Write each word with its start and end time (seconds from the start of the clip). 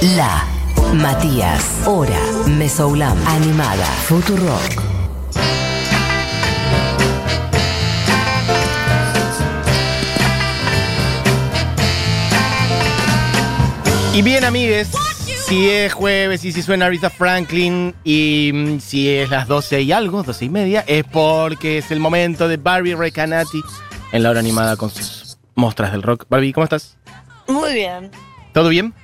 La. 0.00 0.44
Matías. 0.94 1.82
Hora. 1.84 2.20
Mesoulam. 2.46 3.18
Animada. 3.26 3.84
Futurock. 4.06 4.80
Y 14.14 14.22
bien, 14.22 14.44
amigues, 14.44 14.88
si 15.46 15.68
es 15.68 15.92
jueves 15.92 16.44
y 16.44 16.52
si 16.52 16.62
suena 16.62 16.86
Aretha 16.86 17.10
Franklin 17.10 17.92
y 18.04 18.52
mm, 18.54 18.78
si 18.78 19.08
es 19.08 19.30
las 19.30 19.48
12 19.48 19.82
y 19.82 19.90
algo, 19.90 20.22
12 20.22 20.44
y 20.44 20.48
media, 20.48 20.84
es 20.86 21.04
porque 21.04 21.78
es 21.78 21.90
el 21.90 21.98
momento 21.98 22.46
de 22.46 22.56
Barbie 22.56 22.94
Recanati 22.94 23.62
en 24.12 24.22
la 24.22 24.30
hora 24.30 24.38
animada 24.38 24.76
con 24.76 24.90
sus 24.90 25.38
mostras 25.56 25.90
del 25.90 26.02
rock. 26.02 26.26
Barbie, 26.28 26.52
¿cómo 26.52 26.64
estás? 26.64 26.96
Muy 27.48 27.74
bien. 27.74 28.12
¿Todo 28.52 28.68
bien? 28.68 28.94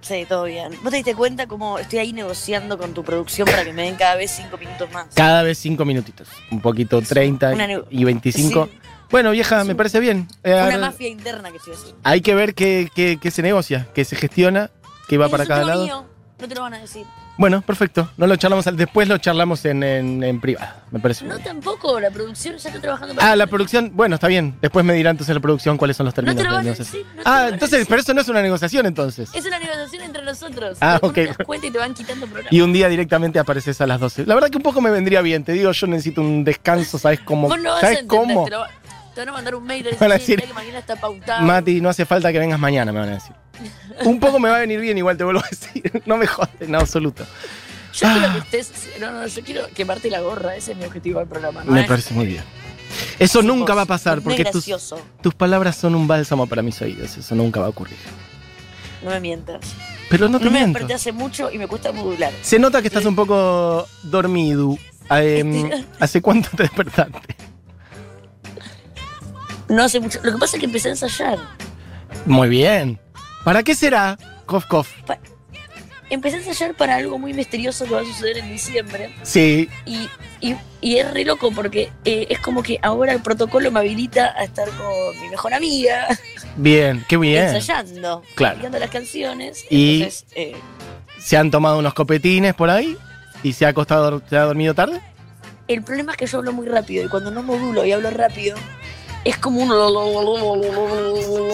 Sí, 0.00 0.24
todo 0.28 0.44
bien. 0.44 0.72
¿Vos 0.82 0.90
te 0.90 0.96
diste 0.96 1.14
cuenta 1.14 1.46
cómo 1.46 1.78
estoy 1.78 1.98
ahí 1.98 2.12
negociando 2.12 2.78
con 2.78 2.94
tu 2.94 3.02
producción 3.02 3.46
para 3.46 3.64
que 3.64 3.72
me 3.72 3.82
den 3.82 3.96
cada 3.96 4.14
vez 4.16 4.30
cinco 4.30 4.56
minutos 4.56 4.90
más? 4.92 5.06
Cada 5.14 5.42
vez 5.42 5.58
5 5.58 5.84
minutitos. 5.84 6.28
Un 6.50 6.60
poquito 6.60 7.02
30 7.02 7.50
Una 7.52 7.66
ne- 7.66 7.82
y 7.90 8.04
25. 8.04 8.68
Sí. 8.72 8.78
Bueno, 9.10 9.30
vieja, 9.32 9.64
me 9.64 9.74
parece 9.74 10.00
bien. 10.00 10.28
Eh, 10.44 10.52
Una 10.52 10.64
ahora 10.64 10.78
mafia 10.78 11.08
interna 11.08 11.50
que 11.50 11.56
estoy 11.56 11.74
haciendo. 11.74 11.98
hay 12.04 12.20
que 12.20 12.34
ver 12.34 12.54
qué, 12.54 12.88
qué- 12.94 13.18
qué 13.20 13.30
se 13.30 13.42
negocia, 13.42 13.88
qué 13.94 14.04
se 14.04 14.16
gestiona, 14.16 14.70
qué 15.08 15.18
va 15.18 15.28
para 15.28 15.42
es 15.44 15.48
cada 15.48 15.64
lado. 15.64 15.84
mío, 15.84 16.06
No 16.40 16.46
te 16.48 16.54
lo 16.54 16.60
van 16.62 16.74
a 16.74 16.78
decir. 16.78 17.04
Bueno, 17.36 17.62
perfecto. 17.62 18.10
No 18.16 18.26
lo 18.26 18.36
charlamos 18.36 18.66
al- 18.66 18.76
después, 18.76 19.06
lo 19.08 19.18
charlamos 19.18 19.64
en, 19.64 19.82
en, 19.82 20.22
en 20.24 20.40
privado. 20.40 20.72
Me 20.90 20.98
parece. 21.00 21.24
No 21.24 21.38
tampoco, 21.38 21.98
la 22.00 22.10
producción 22.10 22.56
ya 22.56 22.68
está 22.68 22.80
trabajando 22.80 23.14
para 23.14 23.32
Ah, 23.32 23.36
la 23.36 23.46
producción, 23.48 23.90
bueno, 23.94 24.14
está 24.16 24.26
bien. 24.28 24.56
Después 24.60 24.84
me 24.84 24.94
dirá 24.94 25.10
entonces 25.10 25.34
la 25.34 25.40
producción 25.40 25.76
cuáles 25.76 25.96
son 25.96 26.06
los 26.06 26.12
No 26.12 26.16
términos 26.16 26.36
te 26.36 26.44
lo 26.44 26.50
de 26.50 26.56
van 26.56 26.60
a 26.66 26.70
negociación. 26.70 27.02
decir. 27.02 27.16
no 27.16 27.22
te 27.22 27.28
lo 27.28 27.34
Ah, 27.34 27.38
a 27.40 27.48
entonces, 27.48 27.70
decir. 27.70 27.86
pero 27.88 28.00
eso 28.02 28.14
no 28.14 28.20
es 28.20 28.28
una 28.28 28.42
negociación 28.42 28.86
entonces. 28.86 29.30
Es 29.34 29.44
una 29.46 29.58
negociación 29.58 30.02
entre 30.02 30.22
nosotros. 30.24 30.78
Ah, 30.80 30.92
Después 31.00 31.10
ok. 31.10 31.14
Te 31.14 31.26
das 31.26 31.36
cuenta 31.46 31.66
y 31.66 31.70
te 31.70 31.78
van 31.78 31.94
quitando 31.94 32.26
programas. 32.26 32.52
Y 32.52 32.60
un 32.60 32.72
día 32.72 32.88
directamente 32.88 33.38
apareces 33.38 33.80
a 33.80 33.86
las 33.86 33.98
12. 34.00 34.26
La 34.26 34.34
verdad 34.34 34.48
que 34.50 34.56
un 34.56 34.62
poco 34.62 34.80
me 34.80 34.90
vendría 34.90 35.20
bien. 35.22 35.42
Te 35.44 35.52
digo, 35.52 35.70
yo 35.72 35.86
necesito 35.86 36.20
un 36.20 36.44
descanso, 36.44 36.98
¿sabes 36.98 37.20
cómo? 37.20 37.48
Vos 37.48 37.60
no 37.60 37.70
vas 37.70 37.78
a 37.78 37.80
¿Sabes 37.86 37.98
entender, 38.00 38.26
cómo? 38.34 38.44
Te, 38.44 38.50
lo 38.50 38.58
va- 38.60 38.70
te 39.14 39.20
van 39.20 39.28
a 39.28 39.32
mandar 39.32 39.54
un 39.56 39.64
mail 39.64 39.86
y 39.92 39.96
Van 39.96 40.10
a 40.10 40.14
decir, 40.14 40.36
decir, 40.36 40.40
"Che, 40.40 40.46
que 40.46 40.54
mañana 40.54 40.78
está 40.78 40.96
pautado. 40.96 41.44
Mati, 41.44 41.80
no 41.80 41.88
hace 41.88 42.04
falta 42.06 42.30
que 42.32 42.38
vengas 42.38 42.58
mañana, 42.60 42.92
me 42.92 43.00
van 43.00 43.08
a 43.10 43.14
decir. 43.14 43.34
Un 44.04 44.20
poco 44.20 44.38
me 44.38 44.48
va 44.48 44.56
a 44.56 44.60
venir 44.60 44.80
bien, 44.80 44.96
igual 44.98 45.16
te 45.16 45.24
vuelvo 45.24 45.40
a 45.40 45.48
decir. 45.48 46.02
No 46.06 46.16
me 46.16 46.26
jodes 46.26 46.50
en 46.60 46.74
absoluto. 46.74 47.24
Yo 47.94 48.08
quiero 48.12 48.26
Ah. 48.28 48.32
que 48.50 48.58
estés. 48.58 48.88
No, 49.00 49.10
no, 49.12 49.26
yo 49.26 49.42
quiero 49.42 49.66
quemarte 49.74 50.10
la 50.10 50.20
gorra. 50.20 50.54
Ese 50.56 50.72
es 50.72 50.78
mi 50.78 50.84
objetivo 50.84 51.18
del 51.18 51.28
programa. 51.28 51.64
¿no 51.64 51.72
Me 51.72 51.82
es? 51.82 51.86
parece 51.88 52.14
muy 52.14 52.26
bien. 52.26 52.42
Eso 53.18 53.40
Sí, 53.40 53.46
nunca 53.46 53.72
vos. 53.74 53.78
va 53.78 53.82
a 53.82 53.86
pasar 53.86 54.20
porque 54.22 54.44
tus, 54.44 54.66
tus 55.20 55.34
palabras 55.34 55.76
son 55.76 55.94
un 55.94 56.06
bálsamo 56.06 56.46
para 56.46 56.62
mis 56.62 56.80
oídos. 56.80 57.16
Eso 57.16 57.34
nunca 57.34 57.60
va 57.60 57.66
a 57.66 57.70
ocurrir. 57.70 57.96
No 59.02 59.10
me 59.10 59.20
mientas. 59.20 59.60
Pero 60.10 60.28
no 60.28 60.38
te 60.38 60.46
No 60.46 60.50
me 60.50 60.58
miento. 60.58 60.78
desperté 60.78 60.94
hace 60.94 61.12
mucho 61.12 61.50
y 61.50 61.58
me 61.58 61.66
cuesta 61.66 61.92
modular. 61.92 62.32
Se 62.42 62.58
nota 62.58 62.80
que 62.80 62.88
estás 62.88 63.04
un 63.04 63.14
poco 63.16 63.86
dormido. 64.04 64.76
Em, 65.10 65.70
¿Hace 66.00 66.20
cuánto 66.22 66.48
te 66.56 66.62
despertaste? 66.64 67.36
No 69.68 69.82
hace 69.84 70.00
mucho. 70.00 70.18
Lo 70.22 70.32
que 70.32 70.38
pasa 70.38 70.56
es 70.56 70.60
que 70.60 70.66
empecé 70.66 70.88
a 70.88 70.92
ensayar. 70.92 71.38
Muy 72.26 72.48
bien. 72.48 72.98
¿Para 73.44 73.62
qué 73.62 73.74
será? 73.74 74.18
Cof, 74.46 74.66
cof. 74.66 74.88
Empecé 76.10 76.36
a 76.36 76.38
ensayar 76.40 76.74
para 76.74 76.96
algo 76.96 77.18
muy 77.18 77.34
misterioso 77.34 77.84
que 77.84 77.90
va 77.94 78.00
a 78.00 78.04
suceder 78.04 78.38
en 78.38 78.48
diciembre. 78.48 79.14
Sí. 79.22 79.68
Y, 79.84 80.08
y- 80.40 80.56
y 80.80 80.96
es 80.96 81.10
re 81.12 81.24
loco 81.24 81.50
porque 81.52 81.92
eh, 82.06 82.26
es 82.30 82.38
como 82.38 82.62
que 82.62 82.78
ahora 82.82 83.12
el 83.12 83.20
protocolo 83.20 83.70
me 83.70 83.80
habilita 83.80 84.32
a 84.38 84.44
estar 84.44 84.68
con 84.70 85.20
mi 85.20 85.28
mejor 85.28 85.52
amiga, 85.52 86.06
Bien, 86.56 87.04
qué 87.08 87.16
bien. 87.18 87.48
ensayando, 87.48 88.22
Claro. 88.36 88.68
las 88.70 88.88
canciones. 88.90 89.64
Y- 89.70 90.02
Entonces, 90.02 90.24
eh, 90.34 90.56
¿Se 91.18 91.36
han 91.36 91.50
tomado 91.50 91.78
unos 91.78 91.92
copetines 91.94 92.54
por 92.54 92.70
ahí? 92.70 92.96
¿Y 93.42 93.52
se 93.52 93.66
ha 93.66 93.70
acostado, 93.70 94.22
se 94.30 94.36
ha 94.36 94.42
dormido 94.44 94.74
tarde? 94.74 95.00
el 95.66 95.82
problema 95.82 96.12
es 96.12 96.16
que 96.18 96.26
yo 96.26 96.38
hablo 96.38 96.52
muy 96.54 96.66
rápido 96.66 97.04
y 97.04 97.08
cuando 97.08 97.30
no 97.30 97.42
modulo 97.42 97.84
y 97.84 97.92
hablo 97.92 98.08
rápido, 98.10 98.56
es 99.24 99.36
como 99.36 99.60
un. 99.60 99.68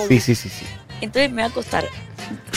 Sí, 0.09 0.21
sí, 0.21 0.35
sí, 0.37 0.49
sí. 0.49 0.65
Entonces 1.05 1.31
me 1.31 1.43
va 1.43 1.49
a 1.49 1.51
costar. 1.53 1.85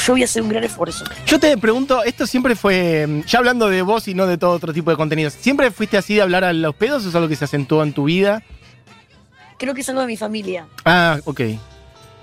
Yo 0.05 0.13
voy 0.13 0.21
a 0.21 0.25
hacer 0.25 0.41
un 0.41 0.49
gran 0.49 0.63
esfuerzo. 0.63 1.03
Yo 1.25 1.39
te 1.39 1.57
pregunto, 1.57 2.03
esto 2.03 2.25
siempre 2.25 2.55
fue, 2.55 3.01
em, 3.01 3.23
ya 3.25 3.39
hablando 3.39 3.67
de 3.69 3.81
vos 3.81 4.07
y 4.07 4.13
no 4.13 4.25
de 4.25 4.37
todo 4.37 4.51
otro 4.51 4.71
tipo 4.73 4.89
de 4.89 4.97
contenidos, 4.97 5.33
¿siempre 5.33 5.69
fuiste 5.71 5.97
así 5.97 6.15
de 6.15 6.21
hablar 6.21 6.43
a 6.43 6.53
los 6.53 6.73
pedos 6.75 7.05
o 7.05 7.09
es 7.09 7.15
algo 7.15 7.27
que 7.27 7.35
se 7.35 7.45
acentuó 7.45 7.83
en 7.83 7.93
tu 7.93 8.05
vida? 8.05 8.43
Creo 9.57 9.73
que 9.73 9.81
es 9.81 9.89
algo 9.89 10.01
de 10.01 10.07
mi 10.07 10.17
familia. 10.17 10.67
Ah, 10.85 11.19
ok. 11.25 11.41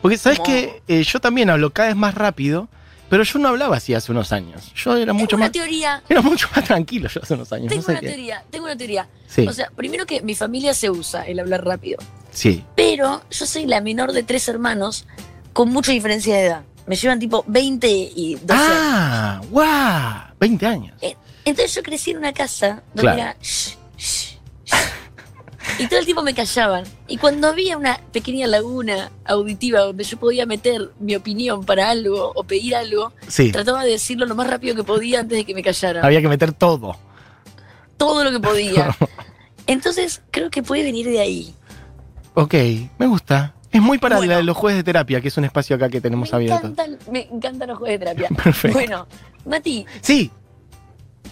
Porque 0.01 0.17
sabes 0.19 0.39
No. 0.39 0.45
que 0.45 0.83
eh, 0.89 1.03
yo 1.03 1.21
también 1.21 1.51
hablo 1.51 1.71
cada 1.71 1.89
vez 1.89 1.97
más 1.97 2.15
rápido, 2.15 2.69
pero 3.11 3.23
yo 3.25 3.39
no 3.39 3.49
hablaba 3.49 3.77
así 3.77 3.93
hace 3.95 4.13
unos 4.13 4.33
años. 4.33 4.73
Yo 4.75 4.97
era 4.97 5.13
mucho 5.13 5.29
tengo 5.37 5.39
una 5.39 5.47
más, 5.47 5.53
teoría. 5.53 6.03
era 6.09 6.23
mucho 6.23 6.49
más 6.55 6.65
tranquilo 6.65 7.09
yo 7.09 7.21
hace 7.23 7.35
unos 7.35 7.53
años. 7.53 7.69
Tengo 7.69 7.83
no 7.83 7.87
sé 7.87 7.93
una 7.93 8.01
qué. 8.01 8.07
teoría. 8.07 8.45
Tengo 8.51 8.65
una 8.67 8.77
teoría. 8.77 9.09
Sí, 9.27 9.47
O 9.47 9.53
sea, 9.53 9.71
primero 9.75 10.07
que 10.07 10.23
mi 10.23 10.35
familia 10.35 10.73
se 10.75 10.91
usa 10.91 11.25
el 11.27 11.39
hablar 11.41 11.65
rápido. 11.65 11.99
sí. 12.31 12.65
Pero 12.77 13.23
yo 13.31 13.47
soy 13.47 13.67
la 13.67 13.81
menor 13.81 14.13
de 14.13 14.23
tres 14.23 14.47
hermanos 14.49 15.07
con 15.55 15.71
mucha 15.71 15.93
diferencia 15.93 16.37
de 16.37 16.47
edad. 16.47 16.63
Me 16.87 16.97
llevan 16.97 17.19
tipo 17.19 17.43
20 17.47 17.89
y 17.89 18.35
12 18.35 18.53
años. 18.53 18.69
Ah, 18.69 19.41
guau, 19.51 20.35
20 20.39 20.67
años. 20.67 20.95
Entonces 21.47 21.75
yo 21.75 21.83
crecí 21.83 22.11
en 22.11 22.19
una 22.19 22.33
casa 22.35 22.83
donde 22.95 23.13
Claro. 23.15 23.19
era 23.21 23.37
shh, 23.41 23.77
shh, 23.97 24.39
shh. 24.67 24.75
y 25.79 25.87
todo 25.87 25.99
el 26.01 26.05
tiempo 26.05 26.23
me 26.23 26.35
callaban. 26.35 26.85
Y 27.09 27.17
cuando 27.17 27.49
había 27.49 27.79
una 27.79 27.99
pequeña 28.13 28.47
laguna 28.47 29.11
auditiva 29.25 29.81
donde 29.81 30.05
yo 30.05 30.19
podía 30.19 30.45
meter 30.45 30.91
mi 31.01 31.15
opinión 31.17 31.65
para 31.65 31.89
algo 31.91 32.33
o 32.35 32.45
pedir 32.45 32.77
algo, 32.77 33.13
Sí, 33.29 33.51
trataba 33.51 33.85
de 33.85 33.93
decirlo 33.93 34.27
lo 34.27 34.35
más 34.35 34.47
rápido 34.47 34.75
que 34.75 34.85
podía 34.85 35.21
antes 35.21 35.39
de 35.39 35.45
que 35.47 35.55
me 35.55 35.63
callaran. 35.63 36.05
había 36.05 36.21
que 36.21 36.29
meter 36.29 36.53
todo. 36.53 36.97
Todo 37.97 38.25
lo 38.25 38.31
que 38.31 38.41
podía. 38.41 38.95
Entonces 39.67 40.21
creo 40.31 40.51
que 40.51 40.63
puede 40.63 40.83
venir 40.83 41.07
de 41.07 41.21
ahí. 41.21 41.55
Ok, 42.35 42.55
me 42.99 43.07
gusta. 43.07 43.55
Es 43.75 43.83
muy 43.83 43.99
para 43.99 44.17
Bueno. 44.17 44.33
la- 44.35 44.43
los 44.43 44.57
jueves 44.57 44.79
de 44.79 44.85
terapia, 44.85 45.21
que 45.21 45.29
es 45.29 45.37
un 45.37 45.45
espacio 45.45 45.75
acá 45.77 45.89
que 45.89 46.01
tenemos 46.01 46.31
Me 46.31 46.37
abierto. 46.37 46.69
encantan, 46.69 46.99
me 47.11 47.29
encantan 47.31 47.69
los 47.69 47.79
juegos 47.79 47.99
de 47.99 48.07
terapia. 48.07 48.29
Perfecto. 48.45 48.79
Bueno, 48.79 49.07
Mati, 49.45 49.85
Sí, 50.01 50.31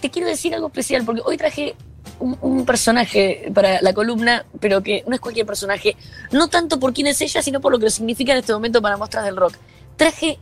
te 0.01 0.09
quiero 0.11 0.27
decir 0.27 0.53
algo 0.53 0.67
especial 0.67 1.05
porque 1.05 1.21
hoy 1.25 1.37
traje 1.37 1.75
un, 2.19 2.37
un 2.41 2.65
personaje 2.65 3.49
para 3.53 3.81
la 3.81 3.93
columna, 3.93 4.45
pero 4.59 4.83
que 4.83 5.03
no 5.07 5.15
es 5.15 5.21
cualquier 5.21 5.45
personaje, 5.45 5.95
no 6.31 6.49
tanto 6.49 6.79
por 6.79 6.93
quién 6.93 7.07
es 7.07 7.21
ella, 7.21 7.41
sino 7.41 7.61
por 7.61 7.71
lo 7.71 7.79
que 7.79 7.89
significa 7.89 8.33
en 8.33 8.39
este 8.39 8.51
momento 8.53 8.81
para 8.81 8.97
Mostras 8.97 9.23
del 9.23 9.37
Rock. 9.37 9.55
Traje 9.95 10.37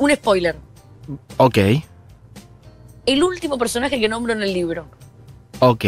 un 0.00 0.10
spoiler, 0.12 0.56
ok, 1.36 1.58
el 3.06 3.22
último 3.22 3.56
personaje 3.58 4.00
que 4.00 4.08
nombro 4.08 4.32
en 4.32 4.42
el 4.42 4.52
libro, 4.52 4.88
ok. 5.60 5.84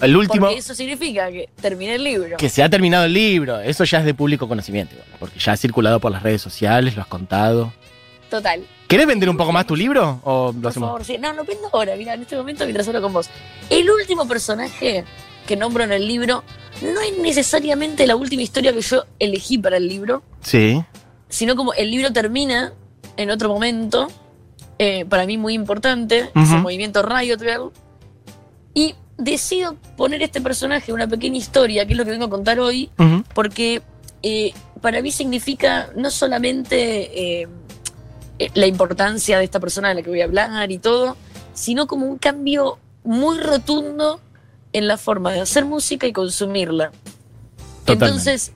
El 0.00 0.16
último, 0.16 0.46
porque 0.46 0.58
eso 0.58 0.74
significa 0.74 1.30
que 1.30 1.48
terminé 1.60 1.94
el 1.94 2.04
libro. 2.04 2.36
que 2.36 2.48
se 2.50 2.62
ha 2.62 2.68
terminado 2.68 3.06
el 3.06 3.12
libro. 3.14 3.60
Eso 3.60 3.84
ya 3.84 3.98
es 4.00 4.04
de 4.04 4.12
público 4.14 4.46
conocimiento, 4.48 4.94
igual, 4.94 5.08
porque 5.18 5.38
ya 5.38 5.52
ha 5.52 5.56
circulado 5.56 6.00
por 6.00 6.12
las 6.12 6.22
redes 6.22 6.42
sociales, 6.42 6.94
lo 6.96 7.02
has 7.02 7.08
contado. 7.08 7.72
Total. 8.28 8.66
¿Querés 8.88 9.06
vender 9.06 9.28
un 9.30 9.36
poco 9.36 9.52
más 9.52 9.66
tu 9.66 9.74
libro 9.74 10.20
o 10.24 10.52
lo 10.52 10.60
Por 10.60 10.68
hacemos? 10.70 10.88
favor, 10.88 11.04
sí. 11.04 11.16
No, 11.18 11.32
lo 11.32 11.44
vendo 11.44 11.68
ahora, 11.72 11.96
mira, 11.96 12.14
en 12.14 12.22
este 12.22 12.36
momento 12.36 12.64
mientras 12.64 12.86
hablo 12.88 13.00
con 13.00 13.12
vos. 13.12 13.30
El 13.70 13.88
último 13.90 14.28
personaje 14.28 15.04
que 15.46 15.56
nombro 15.56 15.84
en 15.84 15.92
el 15.92 16.06
libro 16.06 16.44
no 16.82 17.00
es 17.00 17.16
necesariamente 17.18 18.06
la 18.06 18.16
última 18.16 18.42
historia 18.42 18.72
que 18.72 18.80
yo 18.82 19.04
elegí 19.18 19.58
para 19.58 19.76
el 19.78 19.88
libro, 19.88 20.22
Sí, 20.42 20.82
sino 21.28 21.56
como 21.56 21.72
el 21.72 21.90
libro 21.90 22.12
termina 22.12 22.72
en 23.16 23.30
otro 23.30 23.48
momento, 23.48 24.08
eh, 24.78 25.04
para 25.06 25.24
mí 25.24 25.38
muy 25.38 25.54
importante, 25.54 26.30
es 26.34 26.50
el 26.50 26.60
movimiento 26.60 27.02
Riot 27.02 27.38
Girl, 27.40 27.70
y 28.74 28.94
decido 29.18 29.76
poner 29.96 30.22
este 30.22 30.40
personaje, 30.40 30.92
una 30.92 31.06
pequeña 31.06 31.38
historia, 31.38 31.86
que 31.86 31.92
es 31.92 31.98
lo 31.98 32.04
que 32.04 32.10
vengo 32.10 32.26
a 32.26 32.30
contar 32.30 32.60
hoy, 32.60 32.90
porque 33.34 33.82
eh, 34.22 34.52
para 34.80 35.02
mí 35.02 35.10
significa 35.10 35.90
no 35.96 36.10
solamente 36.10 37.40
eh, 37.42 37.48
eh, 38.38 38.50
la 38.54 38.66
importancia 38.66 39.38
de 39.38 39.44
esta 39.44 39.60
persona 39.60 39.88
de 39.88 39.96
la 39.96 40.02
que 40.02 40.10
voy 40.10 40.20
a 40.20 40.24
hablar 40.24 40.70
y 40.70 40.78
todo, 40.78 41.16
sino 41.54 41.86
como 41.86 42.06
un 42.06 42.18
cambio 42.18 42.78
muy 43.04 43.38
rotundo 43.38 44.20
en 44.72 44.88
la 44.88 44.98
forma 44.98 45.32
de 45.32 45.40
hacer 45.40 45.64
música 45.64 46.06
y 46.06 46.12
consumirla. 46.12 46.92
Totalmente. 47.84 47.92
Entonces, 47.92 48.52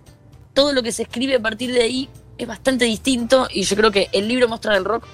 todo 0.53 0.73
lo 0.73 0.83
que 0.83 0.93
se 0.93 1.03
escribe 1.03 1.37
a 1.37 1.41
partir 1.41 1.73
de 1.73 1.83
ahí 1.83 2.09
es 2.37 2.47
bastante 2.47 2.85
distinto 2.85 3.49
y 3.51 3.63
yo 3.63 3.77
creo 3.77 3.91
que 3.91 4.09
el 4.13 4.29
libro 4.29 4.49
Mostrar 4.49 4.77
el 4.77 4.85
Rock 4.85 5.06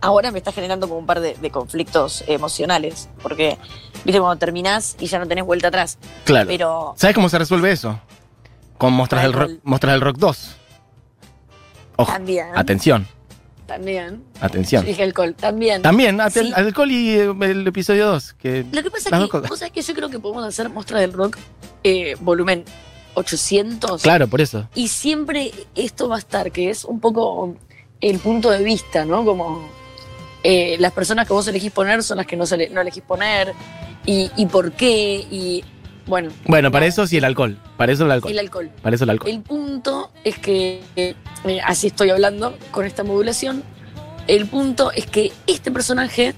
ahora 0.00 0.30
me 0.30 0.38
está 0.38 0.52
generando 0.52 0.88
como 0.88 0.98
un 0.98 1.06
par 1.06 1.20
de, 1.20 1.34
de 1.34 1.50
conflictos 1.50 2.24
emocionales, 2.26 3.08
porque, 3.22 3.58
viste, 4.04 4.20
cuando 4.20 4.36
terminás 4.36 4.96
y 5.00 5.06
ya 5.06 5.18
no 5.18 5.26
tenés 5.26 5.44
vuelta 5.44 5.68
atrás, 5.68 5.98
claro. 6.24 6.46
pero 6.48 6.94
¿Sabes 6.96 7.14
cómo 7.14 7.28
se 7.28 7.38
resuelve 7.38 7.72
eso? 7.72 7.98
Con 8.78 8.92
Mostras 8.94 9.22
del, 9.22 9.32
rock, 9.32 9.50
Mostras 9.62 9.92
del 9.94 10.00
Rock 10.00 10.16
2. 10.18 10.56
Ojo, 11.96 12.12
también, 12.12 12.46
atención, 12.56 13.06
también, 13.66 14.24
atención. 14.40 14.84
dije 14.86 15.02
alcohol, 15.02 15.34
también. 15.34 15.82
También, 15.82 16.18
aten- 16.18 16.46
Sí. 16.46 16.52
alcohol 16.56 16.90
y 16.90 17.10
eh, 17.10 17.34
el 17.42 17.66
episodio 17.66 18.06
2. 18.06 18.32
Que 18.34 18.64
Lo 18.72 18.82
que 18.82 18.90
pasa 18.90 19.10
es 19.14 19.22
que, 19.24 19.28
cosas. 19.28 19.50
vos 19.50 19.58
sabés 19.58 19.72
que 19.72 19.82
yo 19.82 19.94
creo 19.94 20.08
que 20.08 20.18
podemos 20.18 20.44
hacer 20.44 20.70
Mostras 20.70 21.02
del 21.02 21.12
Rock 21.12 21.36
eh, 21.84 22.16
volumen 22.20 22.64
800 23.14 24.02
claro, 24.02 24.28
por 24.28 24.40
eso. 24.40 24.66
y 24.74 24.88
siempre 24.88 25.52
esto 25.74 26.08
va 26.08 26.16
a 26.16 26.18
estar, 26.20 26.50
que 26.52 26.70
es 26.70 26.84
un 26.84 27.00
poco 27.00 27.54
el 28.00 28.18
punto 28.18 28.50
de 28.50 28.62
vista, 28.64 29.04
¿no? 29.04 29.24
Como 29.26 29.68
eh, 30.42 30.76
las 30.78 30.92
personas 30.92 31.26
que 31.26 31.34
vos 31.34 31.46
elegís 31.48 31.70
poner 31.72 32.02
son 32.02 32.16
las 32.16 32.26
que 32.26 32.36
no, 32.36 32.46
se 32.46 32.56
le- 32.56 32.70
no 32.70 32.80
elegís 32.80 33.02
poner, 33.02 33.52
y, 34.06 34.30
y 34.36 34.46
por 34.46 34.72
qué, 34.72 35.26
y 35.30 35.64
bueno. 36.06 36.30
Bueno, 36.46 36.70
para 36.70 36.86
eso 36.86 37.06
sí 37.06 37.16
el 37.16 37.24
alcohol. 37.24 37.56
Para 37.76 37.92
eso 37.92 38.04
el 38.04 38.10
alcohol. 38.10 38.32
El 38.32 38.38
alcohol. 38.38 38.70
Para 38.82 38.96
eso 38.96 39.04
el 39.04 39.10
alcohol. 39.10 39.30
El 39.30 39.42
punto 39.42 40.10
es 40.24 40.38
que, 40.38 40.82
eh, 40.96 41.14
así 41.64 41.86
estoy 41.86 42.10
hablando 42.10 42.58
con 42.72 42.84
esta 42.84 43.04
modulación, 43.04 43.62
el 44.26 44.46
punto 44.46 44.92
es 44.92 45.06
que 45.06 45.32
este 45.46 45.70
personaje 45.70 46.34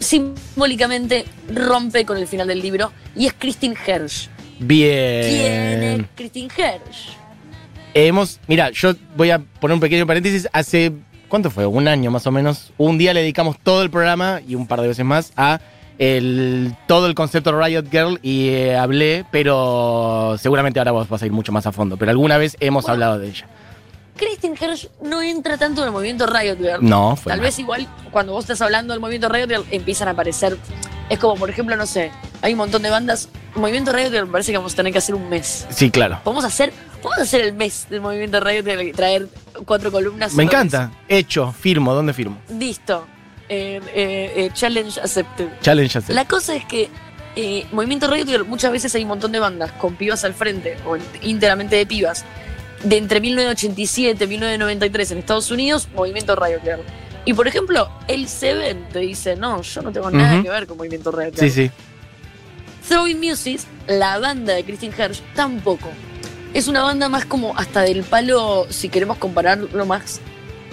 simbólicamente 0.00 1.24
rompe 1.54 2.04
con 2.04 2.16
el 2.16 2.26
final 2.26 2.48
del 2.48 2.60
libro 2.60 2.92
y 3.14 3.26
es 3.26 3.34
Christine 3.38 3.76
Hersch. 3.86 4.28
¿Quién 4.58 4.60
es 4.60 5.80
Bien. 5.80 6.08
Christine 6.14 6.48
Hersch? 6.56 7.16
Hemos, 7.94 8.40
mira, 8.46 8.70
yo 8.70 8.94
voy 9.16 9.30
a 9.30 9.38
poner 9.38 9.74
un 9.74 9.80
pequeño 9.80 10.06
paréntesis. 10.06 10.48
Hace, 10.52 10.92
¿cuánto 11.28 11.50
fue? 11.50 11.66
Un 11.66 11.88
año 11.88 12.10
más 12.10 12.26
o 12.26 12.30
menos. 12.30 12.72
Un 12.76 12.98
día 12.98 13.14
le 13.14 13.20
dedicamos 13.20 13.56
todo 13.62 13.82
el 13.82 13.90
programa 13.90 14.40
y 14.46 14.54
un 14.54 14.66
par 14.66 14.80
de 14.80 14.88
veces 14.88 15.04
más 15.04 15.32
a 15.36 15.60
el, 15.98 16.76
todo 16.86 17.06
el 17.06 17.14
concepto 17.14 17.58
Riot 17.58 17.84
Girl 17.90 18.18
y 18.22 18.48
eh, 18.50 18.76
hablé, 18.76 19.24
pero 19.30 20.36
seguramente 20.38 20.78
ahora 20.78 20.92
vos 20.92 21.08
vas 21.08 21.22
a 21.22 21.26
ir 21.26 21.32
mucho 21.32 21.52
más 21.52 21.66
a 21.66 21.72
fondo. 21.72 21.96
Pero 21.96 22.10
alguna 22.10 22.38
vez 22.38 22.56
hemos 22.60 22.84
Bueno. 22.84 22.92
hablado 22.94 23.18
de 23.18 23.28
ella. 23.28 23.46
Christine 24.16 24.56
Hersch 24.58 24.88
no 25.02 25.20
entra 25.20 25.58
tanto 25.58 25.82
en 25.82 25.88
el 25.88 25.92
movimiento 25.92 26.26
Riot 26.26 26.56
Girl. 26.56 26.78
No, 26.80 27.16
fue 27.16 27.30
Tal 27.30 27.38
mal. 27.40 27.46
vez 27.48 27.58
igual 27.58 27.86
cuando 28.10 28.32
vos 28.32 28.44
estás 28.44 28.62
hablando 28.62 28.94
del 28.94 29.00
movimiento 29.00 29.28
Riot 29.28 29.46
Girl 29.48 29.64
empiezan 29.70 30.08
a 30.08 30.12
aparecer. 30.12 30.56
Es 31.10 31.18
como, 31.18 31.36
por 31.36 31.50
ejemplo, 31.50 31.76
no 31.76 31.86
sé, 31.86 32.10
hay 32.42 32.52
un 32.52 32.58
montón 32.58 32.82
de 32.82 32.90
bandas. 32.90 33.28
Movimiento 33.54 33.92
Riot 33.92 34.10
Girl 34.10 34.26
me 34.26 34.32
parece 34.32 34.52
que 34.52 34.58
vamos 34.58 34.72
a 34.72 34.76
tener 34.76 34.92
que 34.92 34.98
hacer 34.98 35.14
un 35.14 35.28
mes. 35.28 35.66
Sí, 35.70 35.90
claro. 35.90 36.18
Podemos 36.24 36.44
hacer, 36.44 36.72
podemos 37.02 37.22
hacer 37.28 37.42
el 37.42 37.52
mes 37.52 37.86
del 37.90 38.00
movimiento 38.00 38.40
Riot 38.40 38.64
Girl 38.64 38.82
y 38.82 38.92
traer 38.92 39.28
cuatro 39.66 39.92
columnas. 39.92 40.32
Me 40.34 40.42
encanta. 40.44 40.90
Hecho, 41.08 41.52
firmo. 41.52 41.92
¿Dónde 41.94 42.12
firmo? 42.14 42.38
Listo. 42.58 43.06
Eh, 43.48 43.80
eh, 43.94 44.32
eh, 44.36 44.50
challenge 44.52 45.00
accepted. 45.00 45.48
Challenge 45.60 45.98
accept. 45.98 46.14
La 46.14 46.26
cosa 46.26 46.56
es 46.56 46.64
que 46.64 46.88
eh, 47.36 47.66
Movimiento 47.70 48.10
Girl, 48.10 48.46
muchas 48.46 48.72
veces 48.72 48.94
hay 48.94 49.02
un 49.02 49.08
montón 49.08 49.30
de 49.30 49.38
bandas 49.38 49.70
con 49.72 49.94
pibas 49.94 50.24
al 50.24 50.32
frente 50.32 50.78
o 50.86 50.96
íntegramente 51.22 51.76
de 51.76 51.86
pibas. 51.86 52.24
De 52.82 52.96
entre 52.96 53.20
1987 53.20 54.24
y 54.24 54.26
1993 54.26 55.10
en 55.10 55.18
Estados 55.18 55.50
Unidos, 55.50 55.88
Movimiento 55.94 56.34
Riot 56.34 56.62
Girl. 56.62 56.80
Y 57.26 57.34
por 57.34 57.46
ejemplo, 57.46 57.90
el 58.08 58.28
Seven 58.28 58.88
te 58.90 59.00
dice, 59.00 59.36
no, 59.36 59.60
yo 59.60 59.82
no 59.82 59.92
tengo 59.92 60.10
nada 60.10 60.42
que 60.42 60.48
ver 60.48 60.66
con 60.66 60.76
Movimiento 60.78 61.10
Riot 61.10 61.34
Girl. 61.34 61.50
Sí, 61.50 61.50
sí. 61.50 61.70
Throwing 62.88 63.18
Music, 63.18 63.60
la 63.86 64.18
banda 64.18 64.54
de 64.54 64.64
Christine 64.64 64.94
Hersh, 64.96 65.20
tampoco. 65.34 65.88
Es 66.54 66.68
una 66.68 66.82
banda 66.82 67.08
más 67.08 67.26
como 67.26 67.56
hasta 67.56 67.82
del 67.82 68.02
palo, 68.04 68.66
si 68.70 68.88
queremos 68.88 69.18
compararlo 69.18 69.84
más, 69.84 70.20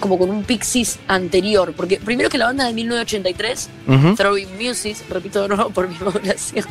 como 0.00 0.18
con 0.18 0.30
un 0.30 0.44
Pixies 0.44 0.98
anterior. 1.08 1.72
Porque 1.76 1.98
primero 1.98 2.28
que 2.28 2.38
la 2.38 2.46
banda 2.46 2.64
de 2.66 2.72
1983, 2.72 3.68
Ujú. 3.86 4.14
Throwing 4.16 4.48
Music, 4.60 4.96
repito 5.08 5.42
de 5.42 5.48
nuevo 5.48 5.70
por 5.70 5.88
mi 5.88 5.96
modulación, 6.00 6.66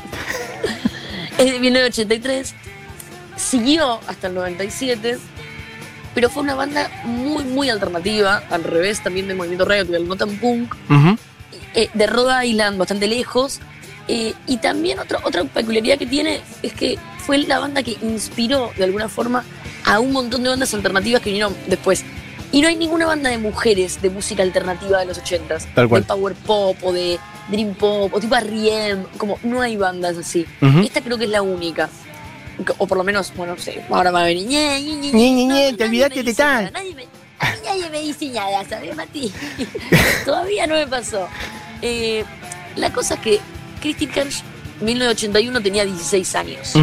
es 1.37 1.51
de 1.51 1.59
1983, 1.59 2.53
siguió 3.35 3.99
hasta 4.07 4.27
el 4.27 4.35
97, 4.35 5.17
pero 6.13 6.29
fue 6.29 6.43
una 6.43 6.55
banda 6.55 6.89
muy, 7.05 7.43
muy 7.43 7.69
alternativa, 7.69 8.43
al 8.49 8.63
revés 8.63 9.01
también 9.01 9.27
del 9.27 9.35
movimiento 9.37 9.65
Riot 9.65 9.87
Girl, 9.87 10.07
no 10.07 10.15
tan 10.15 10.37
punk, 10.37 10.75
eh, 11.73 11.89
de 11.93 12.07
Rhode 12.07 12.45
Island, 12.47 12.77
bastante 12.77 13.07
lejos. 13.07 13.59
eh, 14.07 14.33
y 14.47 14.57
también 14.57 14.99
otra, 14.99 15.19
otra 15.23 15.43
peculiaridad 15.45 15.97
que 15.97 16.05
tiene 16.05 16.41
es 16.61 16.73
que 16.73 16.99
fue 17.25 17.37
la 17.39 17.57
banda 17.59 17.81
que 17.83 17.97
inspiró 18.01 18.69
de 18.77 18.83
alguna 18.83 19.07
forma 19.09 19.43
a 19.85 19.99
un 20.01 20.11
montón 20.11 20.43
de 20.43 20.49
bandas 20.49 20.73
alternativas 20.73 21.21
que 21.21 21.29
vinieron 21.29 21.55
después. 21.67 22.03
Y 22.53 22.61
no 22.61 22.67
hay 22.67 22.75
ninguna 22.75 23.07
banda 23.07 23.31
de 23.31 23.39
mujeres 23.39 23.99
de 24.01 24.11
música 24.11 24.43
alternativa 24.43 24.99
de 24.99 25.07
los 25.07 25.19
80s. 25.19 25.73
Tal 25.73 25.89
cual. 25.89 26.03
De 26.03 26.07
power 26.07 26.35
pop 26.35 26.77
o 26.83 26.93
de 26.93 27.19
dream 27.49 27.73
pop 27.73 28.13
o 28.13 28.19
tipo 28.19 28.35
R.E.M. 28.35 29.05
Como 29.17 29.39
no 29.43 29.59
hay 29.59 29.75
bandas 29.75 30.15
así. 30.17 30.45
Esta 30.83 31.01
creo 31.01 31.17
que 31.17 31.23
es 31.25 31.31
la 31.31 31.41
única. 31.41 31.89
O 32.77 32.85
por 32.85 32.97
lo 32.99 33.03
menos, 33.03 33.33
bueno, 33.35 33.55
no 33.55 33.59
sé, 33.59 33.83
ahora 33.89 34.11
va 34.11 34.21
a 34.21 34.25
venir. 34.25 34.45
ñe, 34.45 34.79
ñe, 34.79 35.11
ñe, 35.11 35.45
Ñe, 35.47 35.73
te 35.73 35.85
olvidaste 35.85 36.21
de 36.21 36.33
tal. 36.35 36.71
Nadie 36.71 36.93
me, 36.93 37.03
a 37.39 37.51
mí 37.51 37.57
nadie 37.65 37.89
me 37.89 38.01
dice 38.01 38.29
nada, 38.29 38.63
¿sabes, 38.69 38.95
Mati? 38.95 39.33
Todavía 40.25 40.67
no 40.67 40.75
me 40.75 40.85
pasó. 40.85 41.27
Eh, 41.81 42.23
la 42.75 42.93
cosa 42.93 43.15
es 43.15 43.19
que 43.21 43.39
Christine 43.81 44.13
Hersh, 44.15 44.43
1981, 44.81 45.61
tenía 45.61 45.85
16 45.85 46.35
años. 46.35 46.73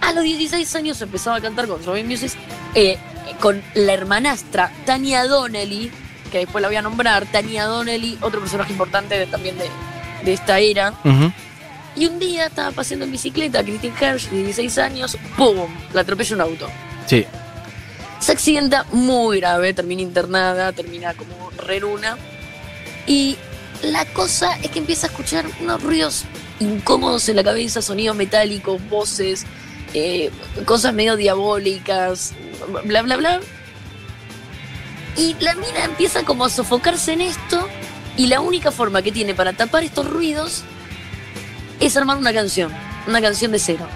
A 0.00 0.12
los 0.12 0.24
16 0.24 0.74
años 0.74 1.00
empezaba 1.00 1.36
a 1.36 1.40
cantar 1.40 1.68
con 1.68 1.84
Robin 1.84 2.08
Music, 2.08 2.32
eh, 2.74 2.98
con 3.40 3.62
la 3.74 3.92
hermanastra 3.92 4.72
Tania 4.86 5.26
Donnelly, 5.26 5.90
que 6.32 6.38
después 6.38 6.62
la 6.62 6.68
voy 6.68 6.76
a 6.76 6.82
nombrar. 6.82 7.26
Tania 7.26 7.64
Donnelly, 7.64 8.18
otro 8.20 8.40
personaje 8.40 8.72
importante 8.72 9.18
de- 9.18 9.26
también 9.26 9.56
de, 9.58 9.68
de 10.24 10.32
esta 10.32 10.58
era. 10.58 10.94
Y 11.96 12.06
un 12.06 12.18
día 12.18 12.46
estaba 12.46 12.70
paseando 12.70 13.04
en 13.06 13.12
bicicleta, 13.12 13.62
Christine 13.64 13.94
Hersh, 14.00 14.28
16 14.30 14.78
años, 14.78 15.16
¡pum! 15.36 15.66
La 15.92 16.02
atropella 16.02 16.34
un 16.36 16.40
auto. 16.42 16.68
Sí. 17.06 17.24
Se 18.20 18.32
accidenta 18.32 18.84
muy 18.92 19.40
grave, 19.40 19.72
termina 19.74 20.02
internada, 20.02 20.72
termina 20.72 21.14
como 21.14 21.50
reruna. 21.56 22.16
Y 23.06 23.36
la 23.82 24.04
cosa 24.06 24.56
es 24.62 24.70
que 24.70 24.78
empieza 24.80 25.06
a 25.06 25.10
escuchar 25.10 25.46
unos 25.60 25.82
ruidos 25.82 26.24
incómodos 26.60 27.28
en 27.28 27.36
la 27.36 27.44
cabeza, 27.44 27.80
sonidos 27.82 28.16
metálicos, 28.16 28.80
voces, 28.88 29.44
eh, 29.94 30.30
cosas 30.66 30.92
medio 30.94 31.16
diabólicas, 31.16 32.32
bla, 32.84 33.02
bla, 33.02 33.16
bla. 33.16 33.40
Y 35.16 35.34
la 35.40 35.54
mina 35.54 35.84
empieza 35.84 36.24
como 36.24 36.44
a 36.44 36.48
sofocarse 36.50 37.12
en 37.12 37.22
esto 37.22 37.66
y 38.16 38.26
la 38.26 38.40
única 38.40 38.70
forma 38.70 39.02
que 39.02 39.10
tiene 39.12 39.34
para 39.34 39.52
tapar 39.52 39.82
estos 39.82 40.08
ruidos 40.08 40.62
es 41.80 41.96
armar 41.96 42.16
una 42.18 42.32
canción, 42.32 42.72
una 43.06 43.20
canción 43.20 43.50
de 43.52 43.58
cero. 43.58 43.86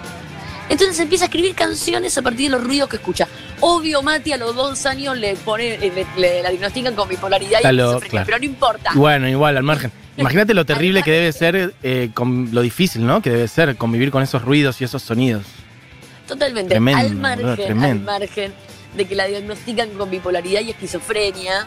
Entonces 0.69 0.99
empieza 1.00 1.25
a 1.25 1.26
escribir 1.26 1.55
canciones 1.55 2.17
a 2.17 2.23
partir 2.23 2.50
de 2.50 2.56
los 2.56 2.64
ruidos 2.67 2.88
que 2.88 2.97
escucha. 2.97 3.29
Obvio, 3.61 4.03
Mati 4.03 4.32
a 4.32 4.37
los 4.37 4.55
dos 4.55 4.85
años 4.87 5.17
le 5.19 5.35
pone, 5.37 5.75
eh, 5.75 5.93
le, 5.94 6.20
le- 6.20 6.43
la 6.43 6.50
diagnostican 6.50 6.94
con 6.94 7.08
bipolaridad 7.08 7.61
y 7.62 7.73
lo- 7.73 8.00
claro. 8.00 8.26
pero 8.26 8.38
no 8.38 8.44
importa. 8.44 8.91
Bueno, 8.94 9.29
igual, 9.29 9.56
al 9.56 9.62
margen. 9.62 9.93
Imagínate 10.17 10.55
lo 10.55 10.65
terrible 10.65 11.03
que 11.03 11.11
debe 11.11 11.32
ser, 11.32 11.75
eh, 11.82 12.11
con 12.15 12.49
lo 12.53 12.62
difícil, 12.62 13.06
¿no? 13.06 13.23
Que 13.23 13.31
debe 13.31 13.49
ser 13.49 13.76
convivir 13.76 14.11
con 14.11 14.23
esos 14.23 14.43
ruidos 14.43 14.81
y 14.81 14.85
esos 14.85 15.03
sonidos. 15.03 15.44
Totalmente. 16.32 16.70
Tremendo, 16.70 17.00
al 17.00 17.14
margen, 17.17 17.82
al 17.84 18.00
margen 18.00 18.52
de 18.96 19.05
que 19.06 19.14
la 19.14 19.26
diagnostican 19.26 19.90
con 19.90 20.11
bipolaridad 20.11 20.61
y 20.61 20.70
esquizofrenia, 20.70 21.67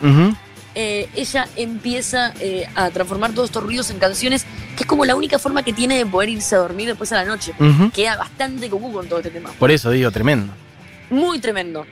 eh, 0.76 1.08
ella 1.16 1.48
empieza 1.56 2.34
eh, 2.40 2.68
a 2.76 2.90
transformar 2.90 3.32
todos 3.34 3.50
estos 3.50 3.64
ruidos 3.64 3.90
en 3.92 4.00
canciones, 4.00 4.46
que 4.76 4.84
es 4.84 4.86
como 4.88 5.06
la 5.06 5.16
única 5.16 5.40
forma 5.40 5.64
que 5.64 5.72
tiene 5.74 5.98
de 5.98 6.06
poder 6.06 6.30
irse 6.30 6.56
a 6.56 6.60
dormir 6.60 6.88
después 6.88 7.12
a 7.12 7.16
la 7.16 7.26
noche. 7.26 7.54
Queda 7.94 8.18
bastante 8.18 8.70
común 8.70 8.92
con 8.94 9.08
todo 9.08 9.20
este 9.20 9.32
tema. 9.32 9.52
Por 9.58 9.72
eso 9.72 9.90
digo, 9.92 10.12
tremendo. 10.12 10.54
Muy 11.10 11.40
tremendo. 11.40 11.86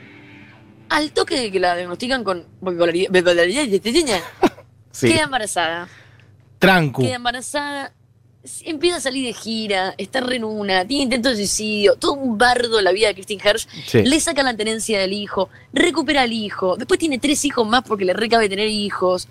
Al 0.89 1.11
toque 1.11 1.39
de 1.39 1.51
que 1.51 1.59
la 1.59 1.75
diagnostican 1.75 2.23
con 2.23 2.45
bipolaridad, 2.61 3.09
bipolaridad 3.11 3.63
y 3.63 3.75
esquizofrenia, 3.75 4.21
Sí. 4.91 5.07
queda 5.11 5.23
embarazada. 5.23 5.87
Trancu. 6.59 7.01
queda 7.01 7.15
embarazada, 7.15 7.93
empieza 8.65 8.97
a 8.97 9.01
salir 9.01 9.25
de 9.25 9.33
gira, 9.33 9.95
está 9.97 10.19
en 10.19 10.43
una, 10.43 10.85
tiene 10.85 11.03
intento 11.03 11.29
de 11.29 11.35
suicidio, 11.35 11.95
todo 11.95 12.13
un 12.13 12.37
bardo 12.37 12.81
la 12.81 12.91
vida 12.91 13.07
de 13.07 13.13
Christine. 13.13 13.41
Sí. 13.87 14.03
Le 14.03 14.19
sacan 14.19 14.45
la 14.45 14.55
tenencia 14.55 14.99
del 14.99 15.13
hijo, 15.13 15.49
recupera 15.71 16.23
al 16.23 16.33
hijo, 16.33 16.75
después 16.77 16.99
tiene 16.99 17.19
tres 17.19 17.43
hijos 17.45 17.67
más 17.67 17.83
porque 17.83 18.05
le 18.05 18.13
recabe 18.13 18.49
tener 18.49 18.67
hijos. 18.67 19.27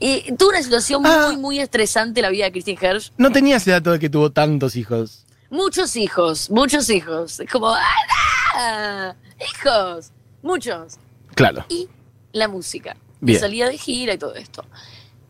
Eh, 0.00 0.34
toda 0.38 0.50
una 0.52 0.62
situación 0.62 1.02
Ah. 1.06 1.26
muy, 1.28 1.36
muy 1.36 1.60
estresante 1.60 2.20
la 2.22 2.30
vida 2.30 2.46
de 2.46 2.52
Christine 2.52 2.78
Hersh. 2.80 3.12
No 3.16 3.30
tenía 3.30 3.56
ese 3.56 3.70
dato 3.70 3.92
de 3.92 3.98
que 3.98 4.08
tuvo 4.10 4.30
tantos 4.30 4.76
hijos. 4.76 5.24
Muchos 5.50 5.94
hijos, 5.96 6.50
muchos 6.50 6.90
hijos. 6.90 7.38
Es 7.40 7.50
como, 7.50 7.68
¡ah! 8.56 9.14
¡Hijos! 9.40 10.10
Muchos. 10.42 10.94
Claro. 11.34 11.64
Y 11.68 11.88
la 12.32 12.48
música. 12.48 12.96
Bien. 13.20 13.36
Y 13.36 13.40
salida 13.40 13.68
de 13.68 13.78
gira 13.78 14.14
y 14.14 14.18
todo 14.18 14.34
esto. 14.34 14.64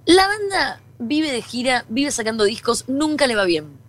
La 0.07 0.27
banda 0.29 0.81
vive 0.99 1.31
de 1.33 1.43
gira, 1.43 1.85
vive 1.89 2.11
sacando 2.11 2.45
discos, 2.45 2.85
nunca 2.89 3.27
le 3.27 3.37
va 3.37 3.45
bien. 3.45 3.83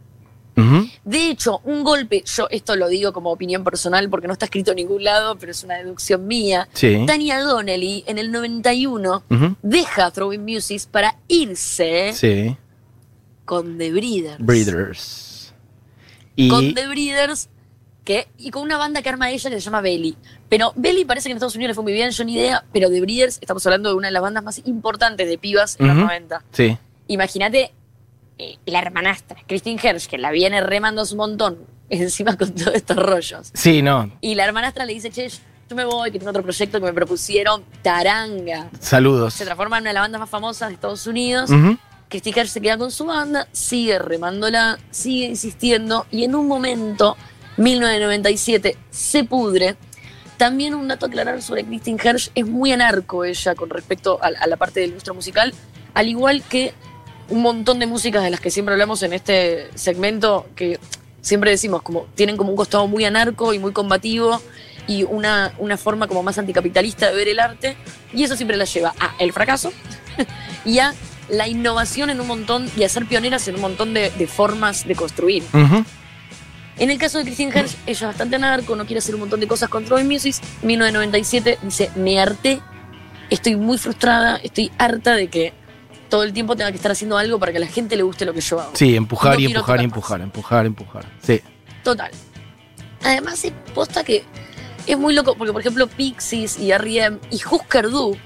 De 1.04 1.30
hecho, 1.30 1.60
un 1.66 1.84
golpe, 1.84 2.24
yo 2.26 2.48
esto 2.50 2.76
lo 2.78 2.88
digo 2.88 3.12
como 3.14 3.30
opinión 3.30 3.64
personal 3.64 4.10
porque 4.10 4.26
no 4.28 4.34
está 4.34 4.46
escrito 4.46 4.72
en 4.72 4.78
ningún 4.78 5.04
lado, 5.04 5.38
pero 5.38 5.52
es 5.52 5.64
una 5.64 5.76
deducción 5.76 6.26
mía. 6.26 6.68
Sí. 6.74 7.04
Tania 7.06 7.42
Donnelly 7.42 8.04
en 8.08 8.18
el 8.18 8.32
91 8.32 9.24
Ujú. 9.30 9.56
deja 9.62 10.10
Throwing 10.12 10.44
Music 10.44 10.84
para 10.90 11.18
irse 11.28 12.14
Sí. 12.14 12.58
con 13.44 13.78
The 13.78 13.92
Breeders. 13.92 14.38
Breeders. 14.40 15.54
Y. 16.38 16.48
Con 16.48 16.74
The 16.74 16.88
Breeders 16.88 17.50
que, 18.06 18.28
y 18.38 18.52
con 18.52 18.62
una 18.64 18.78
banda 18.78 19.02
que 19.02 19.10
arma 19.10 19.30
ella 19.32 19.50
que 19.50 19.56
se 19.58 19.62
llama 19.62 19.82
Belly. 19.82 20.16
Pero 20.48 20.72
Belly 20.78 21.04
parece 21.04 21.28
que 21.28 21.32
en 21.32 21.38
Estados 21.38 21.56
Unidos 21.56 21.70
le 21.72 21.74
fue 21.74 21.84
muy 21.84 21.92
bien, 21.94 22.12
yo 22.12 22.24
ni 22.24 22.36
idea, 22.36 22.64
pero 22.72 22.90
The 22.90 23.02
Breeders, 23.02 23.40
estamos 23.42 23.66
hablando 23.66 23.90
de 23.90 23.96
una 23.96 24.08
de 24.08 24.12
las 24.14 24.22
bandas 24.22 24.44
más 24.44 24.62
importantes 24.66 25.28
de 25.28 25.38
pibas 25.38 25.76
en 25.80 25.88
Ujú. 25.90 25.96
los 25.96 26.06
90. 26.06 26.44
Sí. 26.54 26.78
Imagínate 27.08 27.74
eh, 28.38 28.58
la 28.66 28.80
hermanastra, 28.80 29.38
Christine 29.48 29.80
Hersh, 29.84 30.08
que 30.08 30.18
la 30.18 30.32
viene 30.32 30.62
remando 30.62 31.04
un 31.10 31.18
montón, 31.18 31.58
encima 31.90 32.38
con 32.38 32.54
todos 32.54 32.76
estos 32.76 32.96
rollos. 32.98 33.50
Sí, 33.54 33.82
no. 33.82 34.12
Y 34.22 34.36
la 34.36 34.46
hermanastra 34.46 34.86
le 34.86 34.94
dice, 34.94 35.10
che, 35.10 35.28
yo 35.68 35.76
me 35.76 35.84
voy, 35.84 36.12
que 36.12 36.20
tengo 36.20 36.30
otro 36.30 36.44
proyecto 36.44 36.80
que 36.80 36.86
me 36.86 36.94
propusieron, 36.94 37.64
Taranga. 37.82 38.70
Saludos. 38.80 39.34
Se 39.34 39.46
transforma 39.46 39.78
en 39.78 39.82
una 39.84 39.90
de 39.90 39.94
las 39.96 40.04
bandas 40.04 40.20
más 40.22 40.30
famosas 40.30 40.68
de 40.70 40.76
Estados 40.76 41.08
Unidos. 41.08 41.50
Christy 42.08 42.30
Hirsch 42.30 42.50
se 42.50 42.62
queda 42.62 42.78
con 42.78 42.92
su 42.92 43.04
banda, 43.06 43.48
sigue 43.52 43.98
remándola, 43.98 44.78
sigue 44.92 45.26
insistiendo 45.26 46.06
y 46.12 46.24
en 46.24 46.36
un 46.36 46.48
momento, 46.48 47.18
1997, 47.58 48.78
se 48.90 49.24
pudre. 49.24 49.76
También 50.38 50.76
un 50.76 50.88
dato 50.88 51.06
aclarar 51.06 51.42
sobre 51.42 51.64
Christine 51.64 52.00
Hirsch, 52.04 52.32
es 52.36 52.46
muy 52.46 52.72
anarco 52.72 53.24
ella 53.24 53.56
con 53.56 53.70
respecto 53.70 54.20
a, 54.22 54.48
la 54.48 54.58
parte 54.58 54.82
del 54.82 54.90
industria 54.90 55.14
musical, 55.14 55.54
al 55.94 56.10
igual 56.10 56.44
que 56.44 56.74
un 57.30 57.42
montón 57.42 57.80
de 57.80 57.88
músicas 57.88 58.24
de 58.24 58.30
las 58.30 58.42
que 58.42 58.52
siempre 58.52 58.74
hablamos 58.74 59.02
en 59.04 59.14
este 59.14 59.70
segmento, 59.76 60.46
que 60.56 60.80
siempre 61.22 61.52
decimos 61.52 61.82
como 61.82 62.06
tienen 62.16 62.38
como 62.38 62.52
un 62.52 62.56
costado 62.56 62.86
muy 62.88 63.06
anarco 63.06 63.54
y 63.54 63.60
muy 63.60 63.72
combativo 63.72 64.42
y 64.88 65.04
una, 65.04 65.54
una 65.58 65.78
forma 65.78 66.08
como 66.08 66.22
más 66.22 66.38
anticapitalista 66.38 67.10
de 67.10 67.16
ver 67.16 67.30
el 67.30 67.40
arte, 67.40 67.78
y 68.14 68.24
eso 68.24 68.36
siempre 68.36 68.58
la 68.58 68.66
lleva 68.66 68.94
a 69.00 69.16
el 69.20 69.32
fracaso 69.32 69.72
y 70.66 70.80
a 70.80 70.94
la 71.30 71.48
innovación 71.48 72.10
en 72.10 72.20
un 72.20 72.28
montón 72.28 72.70
y 72.76 72.84
a 72.84 72.90
ser 72.90 73.06
pioneras 73.06 73.48
en 73.48 73.56
un 73.56 73.62
montón 73.62 73.94
de, 73.94 74.10
formas 74.28 74.88
de 74.88 74.96
construir. 74.96 75.44
Ujú. 75.54 75.86
En 76.78 76.92
el 76.92 76.98
caso 76.98 77.18
de 77.18 77.24
Christine 77.24 77.52
Hirsch, 77.58 77.76
ella 77.86 77.92
es 77.94 78.02
bastante 78.02 78.36
anarco, 78.36 78.76
no 78.76 78.86
quiere 78.86 79.00
hacer 79.00 79.16
un 79.16 79.22
montón 79.22 79.40
de 79.40 79.48
cosas 79.48 79.70
con 79.70 79.86
Troy 79.86 80.04
Music. 80.04 80.36
1997 80.62 81.60
dice, 81.62 81.90
me 81.96 82.20
harté, 82.20 82.60
estoy 83.30 83.56
muy 83.56 83.78
frustrada, 83.78 84.38
estoy 84.44 84.72
harta 84.78 85.16
de 85.16 85.30
que 85.30 85.54
todo 86.10 86.24
el 86.24 86.34
tiempo 86.34 86.56
tenga 86.56 86.72
que 86.72 86.78
estar 86.78 86.92
haciendo 86.92 87.18
algo 87.18 87.40
para 87.40 87.52
que 87.52 87.58
a 87.60 87.62
la 87.62 87.68
gente 87.68 87.96
le 87.96 88.04
guste 88.04 88.26
lo 88.26 88.34
que 88.34 88.42
yo 88.42 88.60
hago. 88.60 88.72
Sí, 88.76 88.96
empujar 88.96 89.36
No 89.36 89.40
y 89.40 89.46
empujar 89.46 89.82
y 89.82 89.84
empujar, 89.86 90.22
empujar, 90.22 90.66
empujar. 90.66 91.06
Sí. 91.22 91.42
Total. 91.84 92.12
Además, 93.04 93.44
es 93.46 93.54
posta 93.74 94.04
que 94.04 94.24
es 94.86 94.98
muy 94.98 95.14
loco, 95.14 95.36
porque 95.36 95.54
por 95.54 95.62
ejemplo, 95.62 95.88
Pixies 95.88 96.60
y 96.60 96.72
R.E.M. 96.72 97.20
y 97.32 97.36
Husker 97.50 97.90
Du 97.90 98.18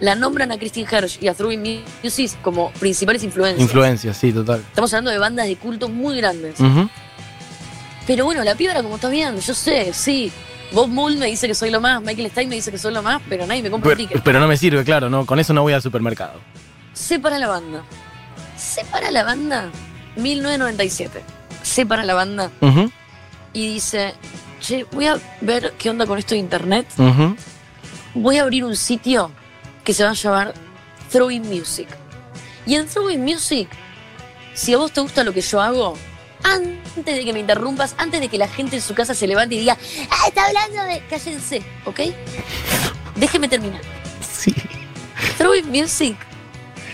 la 0.00 0.16
nombran 0.16 0.50
a 0.50 0.58
Christine 0.58 0.88
Hirsch 0.90 1.22
y 1.22 1.28
a 1.28 1.34
Throwing 1.34 1.84
Music 2.02 2.32
como 2.42 2.72
principales 2.72 3.22
influencias. 3.22 3.62
Influencia, 3.62 4.12
sí, 4.12 4.32
total. 4.32 4.60
Estamos 4.60 4.92
hablando 4.92 5.12
de 5.12 5.18
bandas 5.18 5.46
de 5.46 5.54
culto 5.56 5.88
muy 5.88 6.16
grandes. 6.16 6.58
Ujú. 6.58 6.88
Pero 8.06 8.24
bueno, 8.24 8.42
la 8.44 8.54
piedra 8.54 8.82
como 8.82 8.96
está 8.96 9.08
bien, 9.08 9.38
yo 9.40 9.54
sé, 9.54 9.92
sí. 9.92 10.32
Bob 10.72 10.88
Mould 10.88 11.18
me 11.18 11.26
dice 11.26 11.46
que 11.46 11.54
soy 11.54 11.70
lo 11.70 11.80
más, 11.80 12.00
Michael 12.02 12.30
Stein 12.30 12.48
me 12.48 12.54
dice 12.56 12.70
que 12.70 12.78
soy 12.78 12.94
lo 12.94 13.02
más, 13.02 13.20
pero 13.28 13.46
nadie 13.46 13.62
me 13.62 13.70
compra 13.70 13.90
un 13.90 13.96
Pero, 13.96 14.08
ticket. 14.08 14.22
pero 14.24 14.40
no 14.40 14.48
me 14.48 14.56
sirve, 14.56 14.82
claro, 14.84 15.10
no, 15.10 15.26
con 15.26 15.38
eso 15.38 15.52
no 15.52 15.62
voy 15.62 15.72
al 15.74 15.82
supermercado. 15.82 16.40
Separa 16.94 17.38
la 17.38 17.46
banda. 17.48 17.82
Separa 18.56 19.10
la 19.10 19.22
banda 19.22 19.70
1997. 20.16 21.22
Separa 21.62 22.04
la 22.04 22.14
banda 22.14 22.50
y 23.52 23.74
dice, 23.74 24.14
che, 24.60 24.84
voy 24.92 25.06
a 25.06 25.18
ver 25.42 25.74
qué 25.78 25.90
onda 25.90 26.06
con 26.06 26.18
esto 26.18 26.34
de 26.34 26.38
internet. 26.40 26.86
Voy 28.14 28.38
a 28.38 28.42
abrir 28.42 28.64
un 28.64 28.76
sitio 28.76 29.30
que 29.84 29.92
se 29.94 30.04
va 30.04 30.10
a 30.10 30.14
llamar 30.14 30.54
Throwing 31.10 31.42
Music. 31.48 31.88
Y 32.66 32.74
en 32.76 32.86
Throwing 32.86 33.22
Music, 33.22 33.68
si 34.54 34.72
a 34.74 34.78
vos 34.78 34.90
te 34.92 35.00
gusta 35.02 35.22
lo 35.24 35.32
que 35.32 35.40
yo 35.40 35.60
hago, 35.60 35.94
antes 36.42 37.16
de 37.16 37.24
que 37.24 37.32
me 37.32 37.40
interrumpas, 37.40 37.94
antes 37.98 38.20
de 38.20 38.28
que 38.28 38.38
la 38.38 38.48
gente 38.48 38.76
en 38.76 38.82
su 38.82 38.94
casa 38.94 39.14
se 39.14 39.26
levante 39.26 39.54
y 39.54 39.58
diga, 39.58 39.76
ah, 40.10 40.28
está 40.28 40.46
hablando 40.46 40.84
de... 40.84 41.02
Cállense, 41.08 41.62
¿ok? 41.84 42.00
Déjeme 43.16 43.48
terminar. 43.48 43.80
Sí. 44.20 44.54
Throwing 45.38 45.70
Music 45.70 46.16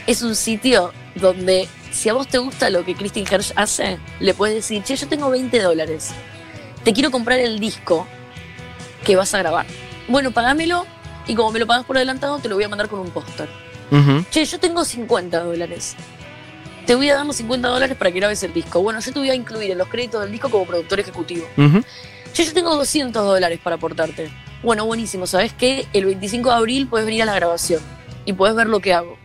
es 0.06 0.22
un 0.22 0.34
sitio 0.34 0.92
donde 1.14 1.68
si 1.90 2.08
a 2.08 2.14
vos 2.14 2.28
te 2.28 2.38
gusta 2.38 2.70
lo 2.70 2.84
que 2.84 2.94
Christine 2.94 3.28
Hirsch 3.30 3.52
hace, 3.56 3.98
le 4.20 4.34
puedes 4.34 4.56
decir, 4.56 4.82
che, 4.82 4.96
yo 4.96 5.08
tengo 5.08 5.30
20 5.30 5.60
dólares. 5.60 6.10
Te 6.84 6.92
quiero 6.92 7.10
comprar 7.10 7.38
el 7.38 7.58
disco 7.58 8.06
que 9.04 9.16
vas 9.16 9.34
a 9.34 9.38
grabar. 9.38 9.66
Bueno, 10.06 10.30
pagámelo 10.30 10.86
y 11.26 11.34
como 11.34 11.50
me 11.50 11.58
lo 11.58 11.66
pagas 11.66 11.84
por 11.84 11.96
adelantado, 11.96 12.38
te 12.38 12.48
lo 12.48 12.54
voy 12.54 12.64
a 12.64 12.68
mandar 12.68 12.88
con 12.88 13.00
un 13.00 13.10
póster. 13.10 13.48
Che, 14.30 14.44
yo 14.44 14.60
tengo 14.60 14.84
50 14.84 15.40
dólares. 15.40 15.96
Te 16.88 16.94
voy 16.94 17.10
a 17.10 17.16
dar 17.16 17.26
los 17.26 17.36
50 17.36 17.68
dólares 17.68 17.98
para 17.98 18.10
que 18.10 18.18
grabes 18.18 18.42
el 18.44 18.54
disco. 18.54 18.80
Bueno, 18.80 19.00
yo 19.00 19.12
te 19.12 19.18
voy 19.18 19.28
a 19.28 19.34
incluir 19.34 19.70
en 19.70 19.76
los 19.76 19.88
créditos 19.88 20.22
del 20.22 20.32
disco 20.32 20.48
como 20.48 20.64
productor 20.64 20.98
ejecutivo. 20.98 21.46
Che, 22.32 22.46
yo 22.46 22.54
tengo 22.54 22.74
200 22.74 23.26
dólares 23.26 23.60
para 23.62 23.76
aportarte. 23.76 24.30
Bueno, 24.62 24.86
buenísimo. 24.86 25.26
¿Sabes 25.26 25.52
qué? 25.52 25.86
El 25.92 26.06
25 26.06 26.48
de 26.48 26.54
abril 26.56 26.88
puedes 26.88 27.04
venir 27.04 27.24
a 27.24 27.26
la 27.26 27.34
grabación 27.34 27.82
y 28.24 28.32
puedes 28.32 28.56
ver 28.56 28.68
lo 28.68 28.80
que 28.80 28.94
hago. 28.94 29.18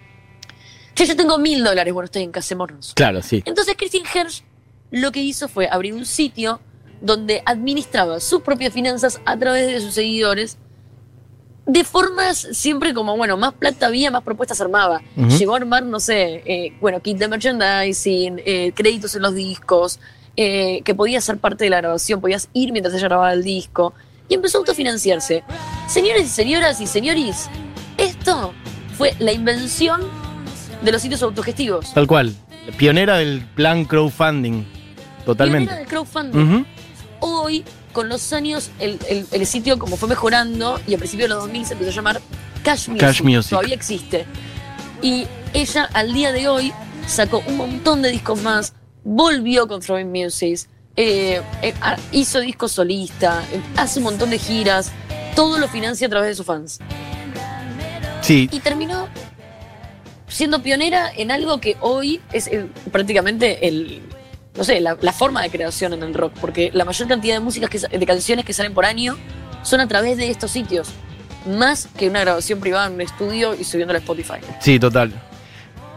Yo 0.93 1.15
tengo 1.15 1.38
mil 1.38 1.63
dólares. 1.63 1.93
Bueno, 1.93 2.03
estoy 2.03 2.24
en 2.24 2.34
Casemornos. 2.34 2.91
Claro, 2.96 3.22
sí. 3.22 3.41
Entonces, 3.46 3.75
Christine 3.77 4.10
Hirsch 4.13 4.43
lo 4.91 5.13
que 5.13 5.22
hizo 5.22 5.48
fue 5.48 5.70
abrir 5.72 5.93
un 5.93 6.05
sitio 6.05 6.60
donde 7.00 7.43
administraba 7.46 8.20
sus 8.20 8.41
propias 8.41 8.74
finanzas 8.74 9.22
a 9.24 9.39
través 9.39 9.67
de 9.67 9.79
sus 9.79 9.93
seguidores 9.93 10.58
de 11.65 11.84
formas 11.84 12.48
siempre 12.51 12.93
como, 12.93 13.15
bueno, 13.15 13.38
más 13.38 13.53
plata 13.53 13.88
había, 13.88 14.12
más 14.12 14.24
propuestas 14.24 14.60
armaba. 14.60 15.01
Llegó 15.15 15.53
a 15.53 15.58
armar, 15.58 15.84
no 15.84 16.00
sé, 16.00 16.43
eh, 16.46 16.74
bueno, 16.82 17.01
kit 17.01 17.17
de 17.17 17.27
merchandising, 17.27 18.41
eh, 18.46 18.72
créditos 18.75 19.15
en 19.15 19.22
los 19.22 19.34
discos, 19.34 20.00
eh, 20.36 20.82
que 20.84 20.93
podías 20.93 21.24
ser 21.24 21.38
parte 21.38 21.63
de 21.63 21.70
la 21.70 21.77
grabación, 21.77 22.20
podías 22.20 22.50
ir 22.53 22.72
mientras 22.72 22.93
ella 22.96 23.08
grababa 23.08 23.34
el 23.34 23.43
disco, 23.43 23.93
y 24.27 24.34
empezó 24.34 24.58
a 24.58 24.60
autofinanciarse. 24.60 25.43
Señores 25.88 26.24
y 26.24 26.29
señoras 26.29 26.82
y 26.82 26.88
señores, 26.88 27.50
esto 27.98 28.53
fue 28.98 29.13
la 29.20 29.32
invención 29.32 30.01
de 30.82 30.91
los 30.91 31.01
sitios 31.01 31.24
autogestivos. 31.24 31.93
Tal 31.93 32.08
cual. 32.08 32.34
Pionera 32.77 33.17
del 33.17 33.41
plan 33.55 33.86
crowdfunding. 33.86 34.63
Totalmente. 35.25 35.67
Pionera 35.67 35.79
del 35.79 35.88
crowdfunding. 35.88 36.65
Hoy, 37.20 37.63
con 37.93 38.09
los 38.09 38.33
años, 38.33 38.71
el, 38.79 39.00
el- 39.09 39.25
el 39.31 39.45
sitio 39.45 39.79
como 39.79 39.95
fue 39.95 40.09
mejorando 40.09 40.79
y 40.88 40.93
a 40.95 40.97
principios 40.97 41.29
de 41.29 41.35
los 41.35 41.43
2000 41.43 41.65
se 41.65 41.73
empezó 41.73 41.91
a 41.91 41.93
llamar 41.93 42.21
Cash 42.63 42.88
Music. 42.89 43.00
Cash 43.01 43.21
Music. 43.21 43.50
Todavía 43.51 43.75
existe. 43.75 44.25
Y 45.01 45.25
ella 45.53 45.89
al 45.93 46.13
día 46.13 46.31
de 46.31 46.47
hoy 46.47 46.73
sacó 47.07 47.43
un 47.47 47.57
montón 47.57 48.01
de 48.01 48.09
discos 48.12 48.41
más, 48.41 48.73
volvió 49.03 49.67
con 49.67 49.81
Throwing 49.81 50.09
Music, 50.12 50.67
eh, 50.95 51.41
eh, 51.62 51.73
ah, 51.81 51.97
hizo 52.12 52.39
discos 52.39 52.71
solista, 52.73 53.43
eh, 53.51 53.59
hace 53.77 54.00
un 54.00 54.05
montón 54.05 54.29
de 54.29 54.39
giras, 54.39 54.91
todo 55.35 55.57
lo 55.59 55.67
financia 55.67 56.07
a 56.07 56.09
través 56.09 56.29
de 56.29 56.35
sus 56.35 56.45
fans. 56.45 56.79
Sí, 58.21 58.47
Y 58.51 58.59
terminó 58.62 59.07
siendo 60.27 60.63
pionera 60.63 61.12
en 61.15 61.29
algo 61.31 61.59
que 61.59 61.75
hoy 61.81 62.21
es 62.31 62.47
el- 62.47 62.67
prácticamente 62.91 63.67
el, 63.67 64.01
no 64.55 64.63
sé, 64.63 64.79
la, 64.79 64.95
forma 65.13 65.41
de 65.41 65.50
creación 65.50 65.93
en 65.93 66.03
el 66.03 66.13
rock, 66.13 66.33
porque 66.39 66.69
la 66.74 66.86
mayor 66.86 67.07
cantidad 67.07 67.36
de 67.36 67.39
músicas 67.39 67.88
de 67.89 68.05
canciones 68.05 68.45
que 68.45 68.53
salen 68.53 68.74
por 68.74 68.86
año 68.86 69.17
son 69.63 69.79
a 69.79 69.88
través 69.88 70.17
de 70.17 70.29
estos 70.29 70.51
sitios, 70.51 70.89
más 71.48 71.88
que 71.98 72.07
una 72.10 72.22
grabación 72.22 72.60
privada 72.60 72.88
en 72.88 72.93
un 72.93 73.01
estudio 73.01 73.55
y 73.55 73.63
subiéndola 73.63 74.00
a 74.00 74.01
Spotify. 74.01 74.39
sí, 74.60 74.79
total. 74.79 75.12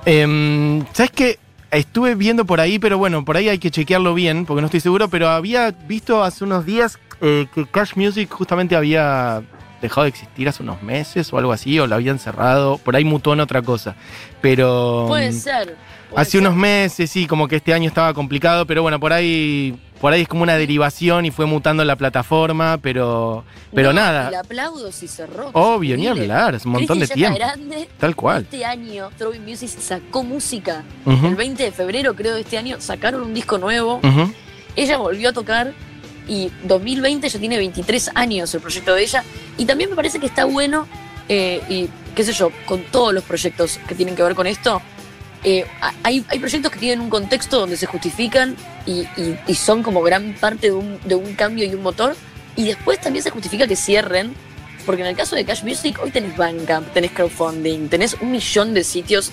Em, 0.04 0.84
¿Sabes 0.92 1.10
qué? 1.10 1.38
Estuve 1.70 2.14
viendo 2.14 2.46
por 2.46 2.60
ahí, 2.60 2.78
pero 2.78 2.96
bueno, 2.96 3.24
por 3.24 3.36
ahí 3.36 3.48
hay 3.48 3.58
que 3.58 3.70
chequearlo 3.70 4.14
bien, 4.14 4.46
porque 4.46 4.60
no 4.62 4.66
estoy 4.66 4.80
seguro, 4.80 5.08
pero 5.08 5.28
había 5.28 5.72
visto 5.72 6.22
hace 6.22 6.44
unos 6.44 6.64
días 6.64 6.98
eh, 7.20 7.46
que 7.52 7.66
Cash 7.66 7.92
Music 7.96 8.30
justamente 8.30 8.76
había 8.76 9.42
dejado 9.82 10.04
de 10.04 10.08
existir 10.10 10.48
hace 10.48 10.62
unos 10.62 10.82
meses 10.82 11.32
o 11.32 11.38
algo 11.38 11.52
así, 11.52 11.78
o 11.78 11.86
lo 11.86 11.94
habían 11.94 12.18
cerrado, 12.18 12.78
por 12.78 12.96
ahí 12.96 13.04
mutó 13.04 13.32
en 13.32 13.40
otra 13.40 13.62
cosa. 13.62 13.94
Pero... 14.40 15.04
Puede 15.08 15.30
mm, 15.30 15.34
ser. 15.34 15.76
puede 16.10 16.22
Hace 16.22 16.30
ser. 16.32 16.40
unos 16.40 16.54
meses, 16.56 17.10
sí, 17.10 17.26
como 17.26 17.48
que 17.48 17.56
este 17.56 17.72
año 17.74 17.88
estaba 17.88 18.14
complicado, 18.14 18.66
pero 18.66 18.82
bueno, 18.82 18.98
por 19.00 19.12
ahí, 19.12 19.78
por 20.00 20.12
ahí 20.12 20.22
es 20.22 20.28
como 20.28 20.42
una 20.42 20.56
derivación 20.56 21.26
y 21.26 21.30
fue 21.30 21.46
mutando 21.46 21.84
la 21.84 21.96
plataforma, 21.96 22.78
pero, 22.80 23.44
pero 23.74 23.88
No, 23.92 24.00
nada, 24.00 24.30
Le 24.30 24.36
aplaudo 24.36 24.92
si 24.92 25.08
cerró. 25.08 25.50
obvio, 25.52 25.96
ni 25.96 26.06
hablar, 26.06 26.54
es 26.54 26.64
un 26.64 26.72
montón 26.72 26.98
de 26.98 27.08
tiempo, 27.08 27.38
grande. 27.38 27.88
tal 27.98 28.14
cual. 28.16 28.42
Este 28.42 28.64
año, 28.64 29.10
Throwing 29.18 29.44
Music 29.44 29.68
sacó 29.68 30.22
música. 30.22 30.84
El 31.06 31.34
20 31.34 31.62
de 31.62 31.72
febrero, 31.72 32.14
creo, 32.14 32.34
de 32.34 32.40
este 32.42 32.58
año, 32.58 32.76
sacaron 32.80 33.22
un 33.22 33.34
disco 33.34 33.58
nuevo. 33.58 34.00
ujú. 34.02 34.32
Ella 34.76 34.98
volvió 34.98 35.30
a 35.30 35.32
tocar 35.32 35.72
y 36.28 36.50
2020 36.64 37.28
ya 37.28 37.38
tiene 37.38 37.56
23 37.56 38.10
años 38.14 38.54
el 38.54 38.60
proyecto 38.60 38.94
de 38.94 39.02
ella. 39.02 39.24
Y 39.58 39.64
también 39.64 39.90
me 39.90 39.96
parece 39.96 40.18
que 40.18 40.26
está 40.26 40.44
bueno, 40.44 40.86
eh, 41.28 41.60
y 41.68 41.88
qué 42.14 42.24
sé 42.24 42.32
yo, 42.32 42.50
con 42.66 42.82
todos 42.84 43.12
los 43.14 43.24
proyectos 43.24 43.78
que 43.88 43.94
tienen 43.94 44.14
que 44.16 44.22
ver 44.22 44.34
con 44.34 44.46
esto. 44.46 44.80
eh, 45.44 45.64
ha- 45.80 45.92
hay, 46.02 46.24
hay 46.28 46.38
proyectos 46.40 46.72
que 46.72 46.78
tienen 46.80 47.00
un 47.00 47.08
contexto 47.10 47.60
donde 47.60 47.76
se 47.76 47.86
justifican 47.86 48.56
y, 48.84 49.02
y- 49.16 49.38
y 49.46 49.54
son 49.54 49.82
como 49.84 50.02
gran 50.02 50.34
parte 50.40 50.68
de 50.68 50.72
un, 50.72 50.98
de 51.04 51.14
un 51.14 51.34
cambio 51.34 51.64
y 51.64 51.72
un 51.74 51.82
motor. 51.82 52.16
Y 52.56 52.64
después 52.64 53.00
también 53.00 53.22
se 53.22 53.30
justifica 53.30 53.66
que 53.68 53.76
cierren. 53.76 54.34
Porque 54.84 55.02
en 55.02 55.08
el 55.08 55.16
caso 55.16 55.36
de 55.36 55.44
Cash 55.44 55.62
Music, 55.62 55.98
hoy 56.02 56.10
tenés 56.10 56.36
Bandcamp, 56.36 56.92
tenés 56.92 57.10
crowdfunding, 57.12 57.88
tenés 57.88 58.14
un 58.20 58.30
millón 58.32 58.72
de 58.74 58.82
sitios 58.84 59.30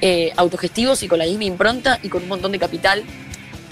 eh, 0.00 0.32
autogestivos 0.36 1.02
y 1.02 1.08
con 1.08 1.18
la 1.18 1.24
misma 1.24 1.44
impronta 1.44 1.98
y 2.02 2.08
con 2.08 2.22
un 2.24 2.28
montón 2.28 2.52
de 2.52 2.58
capital 2.58 3.02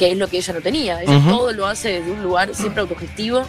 que 0.03 0.11
es 0.11 0.19
lo 0.19 0.27
que 0.27 0.39
ella 0.39 0.53
no 0.55 0.61
tenía. 0.61 1.01
Ella 1.01 1.21
todo 1.31 1.53
lo 1.53 1.65
hace 1.69 2.01
desde 2.01 2.11
un 2.11 2.25
lugar 2.25 2.53
siempre 2.57 2.81
autogestivo. 2.81 3.45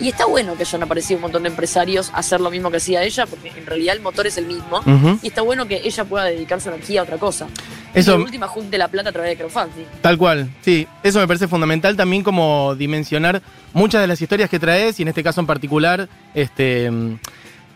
Y 0.00 0.08
está 0.08 0.24
bueno 0.24 0.56
que 0.56 0.62
hayan 0.62 0.82
aparecido 0.82 1.18
un 1.18 1.22
montón 1.22 1.42
de 1.42 1.50
empresarios 1.50 2.10
a 2.14 2.18
hacer 2.20 2.40
lo 2.40 2.50
mismo 2.50 2.70
que 2.70 2.78
hacía 2.78 3.02
ella, 3.04 3.26
porque 3.26 3.50
en 3.50 3.66
realidad 3.66 3.94
el 3.94 4.00
motor 4.00 4.26
es 4.26 4.38
el 4.38 4.46
mismo. 4.46 4.80
Y 5.22 5.26
está 5.28 5.42
bueno 5.42 5.68
que 5.68 5.82
ella 5.84 6.04
pueda 6.06 6.24
dedicar 6.24 6.58
su 6.62 6.70
energía 6.70 7.00
a 7.00 7.04
otra 7.04 7.18
cosa. 7.18 7.48
Eso- 7.92 8.14
Y 8.14 8.16
de 8.16 8.22
última 8.24 8.48
junte 8.48 8.78
la 8.78 8.88
plata 8.88 9.10
a 9.10 9.12
través 9.12 9.30
de 9.30 9.36
crowdfunding. 9.36 9.84
Tal 10.00 10.16
cual, 10.16 10.48
sí. 10.62 10.88
Eso 11.02 11.18
me 11.20 11.26
parece 11.28 11.46
fundamental 11.48 11.96
también 11.98 12.22
como 12.22 12.74
dimensionar 12.76 13.42
muchas 13.74 14.00
de 14.00 14.06
las 14.06 14.22
historias 14.22 14.48
que 14.48 14.58
traes 14.58 14.98
y 14.98 15.02
en 15.02 15.08
este 15.08 15.22
caso 15.22 15.40
en 15.42 15.46
particular, 15.46 16.08
este, 16.34 16.90
mm, 16.90 17.18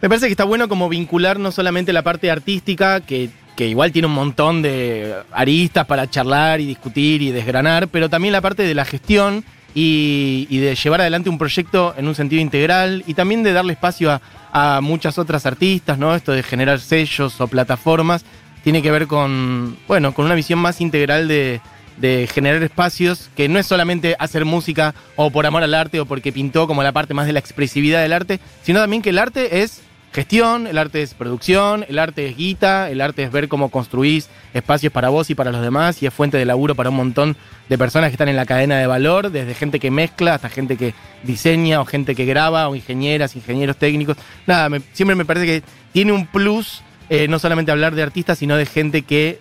me 0.00 0.08
parece 0.08 0.26
que 0.26 0.32
está 0.32 0.44
bueno 0.44 0.66
como 0.68 0.88
vincular 0.88 1.38
no 1.38 1.52
solamente 1.52 1.92
la 1.92 2.02
parte 2.02 2.30
artística, 2.30 3.00
que, 3.00 3.28
que 3.58 3.66
igual 3.66 3.90
tiene 3.90 4.06
un 4.06 4.14
montón 4.14 4.62
de 4.62 5.16
aristas 5.32 5.84
para 5.84 6.08
charlar 6.08 6.60
y 6.60 6.66
discutir 6.66 7.22
y 7.22 7.32
desgranar, 7.32 7.88
pero 7.88 8.08
también 8.08 8.30
la 8.30 8.40
parte 8.40 8.62
de 8.62 8.72
la 8.72 8.84
gestión 8.84 9.44
y, 9.74 10.46
de 10.48 10.76
llevar 10.76 11.00
adelante 11.00 11.28
un 11.28 11.38
proyecto 11.38 11.92
en 11.98 12.06
un 12.06 12.14
sentido 12.14 12.40
integral 12.40 13.02
y 13.08 13.14
también 13.14 13.42
de 13.42 13.52
darle 13.52 13.72
espacio 13.72 14.20
a, 14.52 14.80
muchas 14.80 15.18
otras 15.18 15.44
artistas, 15.44 15.98
¿no? 15.98 16.14
Esto 16.14 16.30
de 16.30 16.44
generar 16.44 16.78
sellos 16.78 17.40
o 17.40 17.48
plataformas 17.48 18.24
tiene 18.62 18.80
que 18.80 18.92
ver 18.92 19.08
con, 19.08 19.76
bueno, 19.88 20.14
con 20.14 20.26
una 20.26 20.36
visión 20.36 20.60
más 20.60 20.80
integral 20.80 21.26
de 21.26 21.60
generar 22.32 22.62
espacios 22.62 23.28
que 23.36 23.48
no 23.48 23.58
es 23.58 23.66
solamente 23.66 24.14
hacer 24.20 24.44
música 24.44 24.94
o 25.16 25.32
por 25.32 25.46
amor 25.46 25.64
al 25.64 25.74
arte 25.74 25.98
o 25.98 26.06
porque 26.06 26.30
pintó 26.30 26.68
como 26.68 26.84
la 26.84 26.92
parte 26.92 27.12
más 27.12 27.26
de 27.26 27.32
la 27.32 27.40
expresividad 27.40 28.02
del 28.02 28.12
arte, 28.12 28.38
sino 28.62 28.78
también 28.78 29.02
que 29.02 29.10
el 29.10 29.18
arte 29.18 29.62
es 29.62 29.82
gestión, 30.12 30.66
el 30.66 30.78
arte 30.78 31.02
es 31.02 31.14
producción, 31.14 31.84
el 31.88 31.98
arte 31.98 32.28
es 32.28 32.36
guita, 32.36 32.90
el 32.90 33.00
arte 33.00 33.22
es 33.24 33.30
ver 33.30 33.48
cómo 33.48 33.70
construís 33.70 34.28
espacios 34.54 34.92
para 34.92 35.10
vos 35.10 35.28
y 35.30 35.34
para 35.34 35.52
los 35.52 35.60
demás 35.62 36.02
y 36.02 36.06
es 36.06 36.14
fuente 36.14 36.36
de 36.38 36.44
laburo 36.44 36.74
para 36.74 36.90
un 36.90 36.96
montón 36.96 37.36
de 37.68 37.76
personas 37.78 38.08
que 38.10 38.14
están 38.14 38.28
en 38.28 38.36
la 38.36 38.46
cadena 38.46 38.78
de 38.78 38.86
valor, 38.86 39.30
desde 39.30 39.54
gente 39.54 39.78
que 39.78 39.90
mezcla 39.90 40.34
hasta 40.34 40.48
gente 40.48 40.76
que 40.76 40.94
diseña 41.22 41.80
o 41.80 41.84
gente 41.84 42.14
que 42.14 42.24
graba 42.24 42.68
o 42.68 42.74
ingenieras, 42.74 43.36
ingenieros 43.36 43.76
técnicos. 43.76 44.16
Nada, 44.46 44.68
me- 44.70 44.80
siempre 44.92 45.14
me 45.14 45.24
parece 45.26 45.46
que 45.46 45.62
tiene 45.92 46.12
un 46.12 46.26
plus 46.26 46.80
eh, 47.10 47.28
no 47.28 47.38
solamente 47.38 47.70
hablar 47.70 47.94
de 47.94 48.02
artistas, 48.02 48.38
sino 48.38 48.56
de 48.56 48.66
gente 48.66 49.02
que 49.02 49.38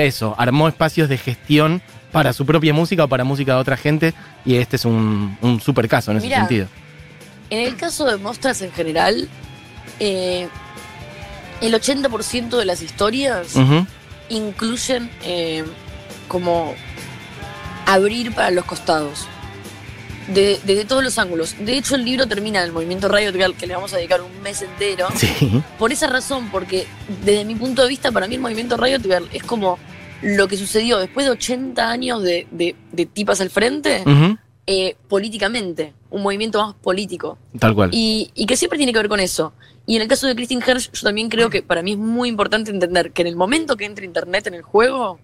eso, 0.00 0.34
armó 0.36 0.66
espacios 0.66 1.08
de 1.08 1.16
gestión 1.18 1.80
para 2.10 2.32
su 2.32 2.44
propia 2.44 2.74
música 2.74 3.04
o 3.04 3.08
para 3.08 3.22
música 3.22 3.54
de 3.54 3.60
otra 3.60 3.76
gente 3.76 4.14
y 4.44 4.56
este 4.56 4.74
es 4.74 4.84
un, 4.84 5.36
un 5.42 5.60
super 5.60 5.86
caso 5.88 6.10
en 6.10 6.16
ese 6.16 6.26
sentido. 6.40 6.66
En 7.50 7.60
el 7.66 7.76
caso 7.76 8.04
de 8.04 8.16
Mostras 8.16 8.62
en 8.62 8.72
general, 8.72 9.28
eh, 9.98 10.48
el 11.60 11.74
80% 11.74 12.56
de 12.56 12.64
las 12.64 12.82
historias 12.82 13.56
incluyen 14.28 15.10
eh, 15.24 15.64
como 16.28 16.74
abrir 17.86 18.32
para 18.34 18.50
los 18.50 18.64
costados. 18.64 19.26
De- 20.28 20.60
desde 20.64 20.84
todos 20.84 21.02
los 21.02 21.18
ángulos. 21.18 21.56
De 21.58 21.76
hecho, 21.76 21.96
el 21.96 22.04
libro 22.04 22.26
termina 22.28 22.60
en 22.60 22.66
el 22.66 22.72
movimiento 22.72 23.10
Girl, 23.12 23.54
que 23.56 23.66
le 23.66 23.74
vamos 23.74 23.92
a 23.92 23.96
dedicar 23.96 24.20
un 24.22 24.42
mes 24.42 24.62
entero. 24.62 25.08
Sí. 25.16 25.60
Por 25.78 25.92
esa 25.92 26.06
razón, 26.06 26.50
porque 26.52 26.86
desde 27.24 27.44
mi 27.44 27.56
punto 27.56 27.82
de 27.82 27.88
vista, 27.88 28.12
para 28.12 28.28
mí 28.28 28.36
el 28.36 28.40
movimiento 28.40 28.76
Girl 28.78 29.28
es 29.32 29.42
como 29.42 29.78
lo 30.22 30.46
que 30.46 30.56
sucedió 30.56 30.98
después 30.98 31.26
de 31.26 31.32
80 31.32 31.90
años 31.90 32.22
de, 32.22 32.46
de- 32.52 32.76
de 32.92 33.06
tipas 33.06 33.40
al 33.40 33.50
frente. 33.50 34.04
Eh, 34.72 34.94
políticamente, 35.08 35.94
un 36.10 36.22
movimiento 36.22 36.64
más 36.64 36.76
político. 36.76 37.36
Tal 37.58 37.74
cual. 37.74 37.90
Y, 37.92 38.30
y 38.36 38.46
que 38.46 38.56
siempre 38.56 38.76
tiene 38.76 38.92
que 38.92 39.00
ver 39.00 39.08
con 39.08 39.18
eso. 39.18 39.52
Y 39.84 39.96
en 39.96 40.02
el 40.02 40.06
caso 40.06 40.28
de 40.28 40.36
Christine 40.36 40.62
Hersh, 40.64 40.92
yo 40.92 41.02
también 41.02 41.28
creo 41.28 41.50
que 41.50 41.60
para 41.60 41.82
mí 41.82 41.90
es 41.90 41.98
muy 41.98 42.28
importante 42.28 42.70
entender 42.70 43.10
que 43.10 43.22
en 43.22 43.26
el 43.26 43.34
momento 43.34 43.76
que 43.76 43.84
entra 43.84 44.04
Internet 44.04 44.46
en 44.46 44.54
el 44.54 44.62
juego 44.62 45.18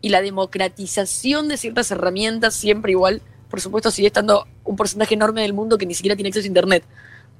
y 0.00 0.08
la 0.08 0.20
democratización 0.20 1.46
de 1.46 1.56
ciertas 1.56 1.92
herramientas, 1.92 2.56
siempre 2.56 2.90
igual, 2.90 3.22
por 3.48 3.60
supuesto, 3.60 3.92
sigue 3.92 4.08
estando 4.08 4.48
un 4.64 4.74
porcentaje 4.74 5.14
enorme 5.14 5.42
del 5.42 5.52
mundo 5.52 5.78
que 5.78 5.86
ni 5.86 5.94
siquiera 5.94 6.16
tiene 6.16 6.30
acceso 6.30 6.46
a 6.46 6.48
Internet. 6.48 6.82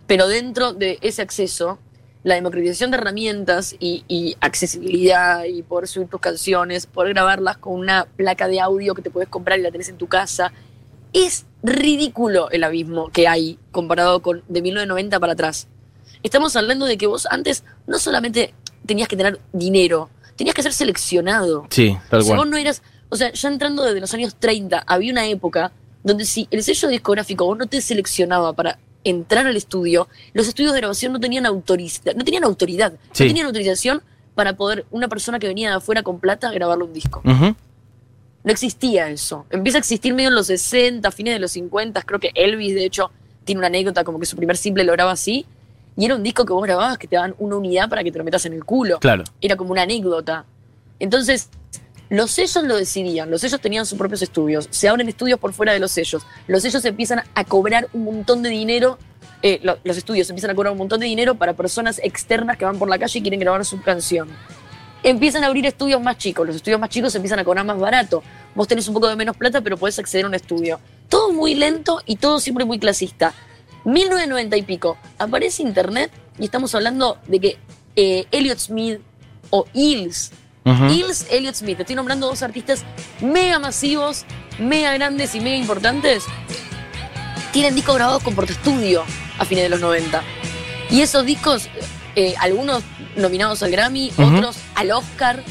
Pero 0.06 0.28
dentro 0.28 0.74
de 0.74 1.00
ese 1.02 1.22
acceso, 1.22 1.80
la 2.22 2.36
democratización 2.36 2.92
de 2.92 2.98
herramientas 2.98 3.74
y, 3.80 4.04
y 4.06 4.36
accesibilidad 4.40 5.42
y 5.42 5.64
poder 5.64 5.88
subir 5.88 6.06
tus 6.06 6.20
canciones, 6.20 6.86
poder 6.86 7.14
grabarlas 7.14 7.58
con 7.58 7.72
una 7.72 8.04
placa 8.04 8.46
de 8.46 8.60
audio 8.60 8.94
que 8.94 9.02
te 9.02 9.10
puedes 9.10 9.28
comprar 9.28 9.58
y 9.58 9.62
la 9.62 9.72
tenés 9.72 9.88
en 9.88 9.96
tu 9.96 10.06
casa, 10.06 10.52
es 11.12 11.46
ridículo 11.62 12.50
el 12.50 12.64
abismo 12.64 13.08
que 13.10 13.28
hay 13.28 13.58
comparado 13.72 14.20
con 14.22 14.42
de 14.48 14.62
1990 14.62 15.18
para 15.20 15.32
atrás. 15.32 15.68
Estamos 16.22 16.56
hablando 16.56 16.86
de 16.86 16.96
que 16.98 17.06
vos 17.06 17.26
antes 17.30 17.64
no 17.86 17.98
solamente 17.98 18.54
tenías 18.86 19.08
que 19.08 19.16
tener 19.16 19.40
dinero, 19.52 20.08
tenías 20.36 20.54
que 20.54 20.62
ser 20.62 20.72
seleccionado. 20.72 21.66
Sí, 21.70 21.96
tal 22.10 22.20
O 22.20 22.22
sea, 22.24 22.34
vos 22.34 22.40
cual. 22.44 22.50
no 22.50 22.56
eras, 22.56 22.82
o 23.08 23.16
sea, 23.16 23.32
ya 23.32 23.48
entrando 23.48 23.82
desde 23.84 24.00
los 24.00 24.12
años 24.14 24.34
30, 24.38 24.82
había 24.86 25.12
una 25.12 25.26
época 25.26 25.72
donde 26.02 26.24
si 26.24 26.48
el 26.50 26.62
sello 26.62 26.88
discográfico 26.88 27.44
vos 27.44 27.58
no 27.58 27.66
te 27.66 27.80
seleccionaba 27.80 28.52
para 28.52 28.78
entrar 29.04 29.46
al 29.46 29.56
estudio, 29.56 30.08
los 30.32 30.48
estudios 30.48 30.72
de 30.72 30.78
grabación 30.80 31.12
no 31.12 31.20
tenían 31.20 31.46
autoridad, 31.46 32.14
no 32.16 32.24
tenían 32.24 32.44
autoridad, 32.44 32.92
Sí. 33.12 33.24
no 33.24 33.28
tenían 33.28 33.46
autorización 33.46 34.02
para 34.34 34.56
poder 34.56 34.86
una 34.90 35.08
persona 35.08 35.38
que 35.38 35.48
venía 35.48 35.70
de 35.70 35.76
afuera 35.76 36.02
con 36.02 36.20
plata 36.20 36.50
grabarle 36.52 36.84
un 36.84 36.92
disco. 36.92 37.22
No 38.44 38.52
existía 38.52 39.08
eso. 39.10 39.46
Empieza 39.50 39.78
a 39.78 39.80
existir 39.80 40.14
medio 40.14 40.28
en 40.28 40.34
los 40.34 40.46
60, 40.46 41.10
fines 41.10 41.34
de 41.34 41.40
los 41.40 41.50
50. 41.52 42.02
Creo 42.02 42.20
que 42.20 42.30
Elvis, 42.34 42.74
de 42.74 42.84
hecho, 42.84 43.10
tiene 43.44 43.58
una 43.58 43.66
anécdota 43.66 44.04
como 44.04 44.18
que 44.20 44.26
su 44.26 44.36
primer 44.36 44.56
simple 44.56 44.84
lo 44.84 44.92
graba 44.92 45.12
así. 45.12 45.44
Y 45.96 46.04
era 46.04 46.14
un 46.14 46.22
disco 46.22 46.44
que 46.44 46.52
vos 46.52 46.62
grababas 46.62 46.96
que 46.98 47.08
te 47.08 47.16
daban 47.16 47.34
una 47.38 47.56
unidad 47.56 47.88
para 47.88 48.04
que 48.04 48.12
te 48.12 48.18
lo 48.18 48.24
metas 48.24 48.46
en 48.46 48.52
el 48.52 48.64
culo. 48.64 49.00
Claro. 49.00 49.24
Era 49.40 49.56
como 49.56 49.72
una 49.72 49.82
anécdota. 49.82 50.44
Entonces, 51.00 51.48
los 52.08 52.30
sellos 52.30 52.62
lo 52.64 52.76
decidían. 52.76 53.30
Los 53.30 53.40
sellos 53.40 53.60
tenían 53.60 53.84
sus 53.84 53.98
propios 53.98 54.22
estudios. 54.22 54.68
Se 54.70 54.88
abren 54.88 55.08
estudios 55.08 55.38
por 55.40 55.52
fuera 55.52 55.72
de 55.72 55.80
los 55.80 55.90
sellos. 55.90 56.24
Los 56.46 56.62
sellos 56.62 56.84
empiezan 56.84 57.22
a 57.34 57.44
cobrar 57.44 57.88
un 57.92 58.04
montón 58.04 58.42
de 58.42 58.50
dinero. 58.50 58.98
eh, 59.42 59.60
lo- 59.62 59.78
los 59.84 59.96
estudios 59.96 60.28
empiezan 60.30 60.50
a 60.50 60.54
cobrar 60.56 60.72
un 60.72 60.78
montón 60.78 60.98
de 60.98 61.06
dinero 61.06 61.36
para 61.36 61.52
personas 61.54 62.00
externas 62.02 62.56
que 62.56 62.64
van 62.64 62.76
por 62.76 62.88
la 62.88 62.98
calle 62.98 63.20
y 63.20 63.22
quieren 63.22 63.38
grabar 63.38 63.64
su 63.64 63.80
canción 63.82 64.28
empiezan 65.02 65.44
a 65.44 65.48
abrir 65.48 65.66
estudios 65.66 66.00
más 66.00 66.18
chicos. 66.18 66.46
Los 66.46 66.56
estudios 66.56 66.80
más 66.80 66.90
chicos 66.90 67.14
empiezan 67.14 67.38
a 67.38 67.44
cobrar 67.44 67.64
más 67.64 67.78
barato. 67.78 68.22
Vos 68.54 68.68
tenés 68.68 68.88
un 68.88 68.94
poco 68.94 69.08
de 69.08 69.16
menos 69.16 69.36
plata, 69.36 69.60
pero 69.60 69.76
podés 69.76 69.98
acceder 69.98 70.24
a 70.24 70.28
un 70.28 70.34
estudio. 70.34 70.80
Todo 71.08 71.32
muy 71.32 71.54
lento 71.54 72.00
y 72.06 72.16
todo 72.16 72.40
siempre 72.40 72.64
muy 72.64 72.78
clasista. 72.78 73.32
1990 73.84 74.56
y 74.56 74.62
pico, 74.62 74.98
aparece 75.18 75.62
Internet 75.62 76.10
y 76.38 76.44
estamos 76.44 76.74
hablando 76.74 77.18
de 77.26 77.40
que 77.40 77.58
eh, 77.96 78.26
Elliot 78.30 78.58
Smith 78.58 79.00
o 79.50 79.64
Hills, 79.72 80.32
Ujú. 80.64 80.84
Hills, 80.86 81.26
Elliot 81.30 81.54
Smith, 81.54 81.76
te 81.76 81.82
estoy 81.84 81.96
nombrando 81.96 82.26
dos 82.26 82.42
artistas 82.42 82.84
mega 83.20 83.58
masivos, 83.58 84.24
mega 84.58 84.92
grandes 84.92 85.34
y 85.34 85.40
mega 85.40 85.56
importantes, 85.56 86.24
tienen 87.52 87.74
discos 87.74 87.94
grabados 87.94 88.22
con 88.22 88.34
Portastudio 88.34 89.04
a 89.38 89.44
fines 89.44 89.64
de 89.64 89.70
los 89.70 89.80
90. 89.80 90.22
Y 90.90 91.00
esos 91.00 91.24
discos, 91.24 91.68
eh, 92.14 92.34
algunos 92.40 92.82
nominados 93.18 93.62
al 93.62 93.70
Grammy, 93.70 94.10
otros 94.16 94.56
al 94.74 94.90
Oscar 94.92 95.42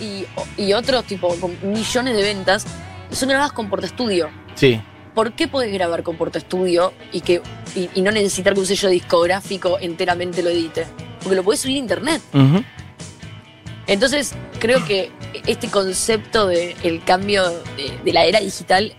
y, 0.00 0.24
y 0.60 0.72
otros 0.72 1.04
tipo 1.04 1.34
con 1.36 1.56
millones 1.62 2.16
de 2.16 2.22
ventas, 2.22 2.66
son 3.10 3.28
grabados 3.28 3.52
con 3.52 3.68
Portastudio. 3.68 4.30
Sí. 4.54 4.80
¿Por 5.14 5.32
qué 5.32 5.48
podés 5.48 5.72
grabar 5.72 6.02
con 6.04 6.16
Portastudio 6.16 6.92
y, 7.12 7.20
que, 7.22 7.42
y, 7.74 7.90
y 7.94 8.02
no 8.02 8.10
necesitar 8.12 8.54
que 8.54 8.60
un 8.60 8.66
sello 8.66 8.88
discográfico 8.88 9.78
enteramente 9.80 10.42
lo 10.42 10.50
edite? 10.50 10.86
Porque 11.22 11.34
lo 11.36 11.42
podés 11.42 11.60
subir 11.60 11.76
a 11.76 11.78
internet. 11.80 12.22
Entonces, 13.86 14.32
creo 14.58 14.84
que 14.84 15.10
este 15.46 15.68
concepto 15.68 16.46
del 16.46 17.02
cambio 17.04 17.48
de, 17.76 17.98
de 18.04 18.12
la 18.12 18.24
era 18.24 18.40
digital 18.40 18.92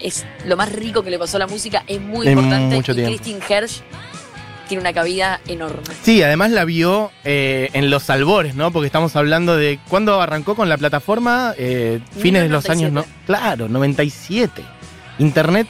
es 0.00 0.24
lo 0.46 0.56
más 0.56 0.70
rico 0.72 1.02
que 1.02 1.10
le 1.10 1.18
pasó 1.18 1.36
a 1.36 1.40
la 1.40 1.46
música, 1.48 1.82
es 1.88 2.00
muy 2.00 2.26
En 2.28 2.38
importante. 2.38 2.76
mucho 2.76 2.94
y. 2.94 3.06
Christine 3.08 3.40
Hersh 3.48 3.80
tiene 4.68 4.82
una 4.82 4.92
cabida 4.92 5.40
enorme. 5.48 5.82
Sí, 6.02 6.22
además 6.22 6.50
la 6.52 6.64
vio 6.64 7.10
eh, 7.24 7.70
en 7.72 7.90
los 7.90 8.08
albores, 8.10 8.54
¿no? 8.54 8.70
Porque 8.70 8.86
estamos 8.86 9.16
hablando 9.16 9.56
de 9.56 9.80
cuándo 9.88 10.20
arrancó 10.20 10.54
con 10.54 10.68
la 10.68 10.76
plataforma, 10.76 11.54
eh, 11.58 12.00
fines 12.18 12.42
de 12.42 12.48
los 12.48 12.68
años, 12.70 12.92
no, 12.92 13.00
97. 13.00 13.24
claro, 13.26 13.68
97. 13.68 14.62
Internet, 15.18 15.66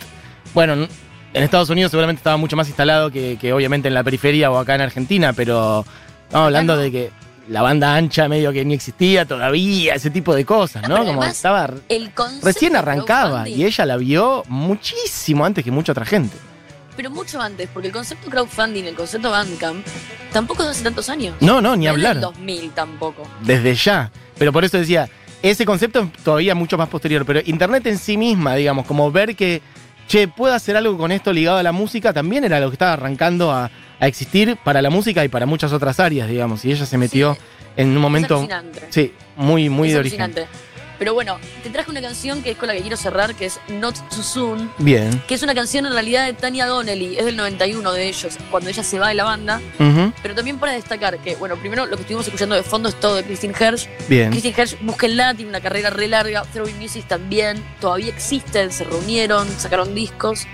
bueno, 0.53 0.75
en 0.75 1.43
Estados 1.43 1.71
Unidos 1.71 1.91
seguramente 1.91 2.21
estaba 2.21 2.37
mucho 2.37 2.57
más 2.57 2.69
instalado 2.69 3.11
que, 3.11 3.39
que 3.41 3.53
obviamente 3.53 3.89
en 3.89 3.95
la 3.95 4.05
periferia 4.05 4.51
o 4.51 4.59
acá 4.59 4.75
en 4.75 4.83
Argentina, 4.83 5.33
pero 5.33 5.85
estamos 6.27 6.47
hablando 6.47 6.77
de 6.77 6.91
que 6.91 7.11
la 7.49 7.63
banda 7.63 7.95
ancha 7.95 8.29
medio 8.29 8.53
que 8.53 8.65
ni 8.65 8.75
existía 8.75 9.25
todavía, 9.25 9.95
ese 9.95 10.11
tipo 10.11 10.35
de 10.35 10.45
cosas, 10.45 10.87
No, 10.89 11.05
Como 11.05 11.25
estaba 11.25 11.71
El 11.89 12.11
recién 12.43 12.77
arrancaba 12.77 13.49
y 13.49 13.65
ella 13.65 13.87
la 13.87 13.97
vio 13.97 14.43
muchísimo 14.49 15.45
antes 15.45 15.65
que 15.65 15.71
mucha 15.71 15.93
otra 15.93 16.05
gente. 16.05 16.37
Pero 16.99 17.11
mucho 17.11 17.41
antes, 17.41 17.69
porque 17.73 17.87
el 17.87 17.93
concepto 17.95 18.29
crowdfunding, 18.29 18.83
el 18.83 18.97
concepto 18.97 19.31
Bandcamp, 19.31 19.87
tampoco 20.33 20.65
es 20.65 20.71
hace 20.71 20.83
tantos 20.83 21.09
años. 21.09 21.37
No, 21.41 21.61
no, 21.61 21.77
ni 21.77 21.85
No 21.85 21.93
es 21.93 21.95
hablar. 21.95 22.19
2000 22.21 22.71
tampoco. 22.73 23.23
desde 23.43 23.73
ya. 23.77 24.11
Pero 24.37 24.53
por 24.53 24.65
eso 24.65 24.79
decía, 24.79 25.09
ese 25.41 25.65
concepto 25.65 26.01
es 26.01 26.25
todavía 26.25 26.57
mucho 26.57 26.77
más 26.77 26.89
posterior. 26.89 27.25
Pero 27.25 27.41
Internet 27.47 27.87
en 27.87 27.99
sí 27.99 28.17
misma, 28.17 28.57
digamos, 28.57 28.85
como 28.85 29.13
ver 29.13 29.37
que, 29.37 29.63
che, 30.09 30.27
puedo 30.27 30.53
hacer 30.53 30.77
algo 30.77 30.99
con 30.99 31.13
esto 31.13 31.33
ligado 31.33 31.59
a 31.59 31.63
la 31.63 31.71
música, 31.71 32.13
también 32.13 32.43
era 32.43 32.59
lo 32.59 32.69
que 32.69 32.75
estaba 32.75 32.95
arrancando 32.95 33.53
a, 33.53 33.71
a 34.01 34.07
existir 34.09 34.57
para 34.65 34.83
la 34.83 34.91
música 34.91 35.25
y 35.25 35.29
para 35.29 35.47
muchas 35.47 35.73
otras 35.73 36.01
áreas, 36.01 36.29
digamos. 36.29 36.65
Y 36.65 36.73
ella 36.73 36.85
se 36.85 36.99
metió 36.99 37.35
Sí, 37.35 37.41
en 37.77 37.91
un 37.91 37.95
Es 37.95 38.01
momento, 38.03 38.35
alucinante. 38.39 38.83
sí, 38.91 39.13
muy, 39.37 39.69
muy 39.69 39.87
Es 39.89 39.95
de 39.95 40.01
origen. 40.01 40.35
Pero 40.99 41.15
bueno, 41.15 41.39
te 41.63 41.71
traje 41.71 41.91
una 41.91 42.01
canción 42.01 42.43
que 42.43 42.51
es 42.51 42.57
con 42.57 42.67
la 42.69 42.75
que 42.75 42.81
quiero 42.81 42.97
cerrar, 42.97 43.35
que 43.35 43.47
es 43.47 43.61
Not 43.69 43.97
Too 44.11 44.23
Soon, 44.23 44.71
Bien. 44.79 45.23
que 45.29 45.35
es 45.35 45.43
una 45.43 45.55
canción 45.55 45.87
en 45.87 45.93
realidad 45.93 46.27
de 46.27 46.33
Tania 46.33 46.67
Donnelly, 46.67 47.17
es 47.19 47.25
del 47.25 47.37
91 47.37 47.93
de 47.93 48.09
ellos, 48.09 48.37
cuando 48.51 48.69
ella 48.69 48.83
se 48.83 48.99
va 48.99 49.09
de 49.09 49.15
la 49.15 49.25
banda. 49.25 49.61
Pero 50.23 50.35
también 50.35 50.59
para 50.59 50.73
destacar 50.73 51.19
que, 51.19 51.37
bueno, 51.37 51.57
primero 51.57 51.87
lo 51.87 51.97
que 51.97 52.03
estuvimos 52.03 52.27
escuchando 52.27 52.57
de 52.57 52.63
fondo 52.63 52.89
es 52.89 52.99
todo 52.99 53.15
de 53.15 53.23
Christine 53.23 53.55
Hersh. 53.59 53.89
Bien. 54.09 54.31
Christine 54.31 54.55
Hersh, 54.57 54.77
búsquenla, 54.81 55.35
tiene 55.35 55.51
una 55.51 55.61
carrera 55.61 55.91
re 55.91 56.09
larga. 56.09 56.43
Throwing 56.53 56.79
Music 56.79 57.07
también, 57.07 57.63
todavía 57.81 58.09
existen, 58.09 58.73
se 58.73 58.85
reunieron, 58.85 59.49
sacaron 59.59 59.95
discos. 59.95 60.47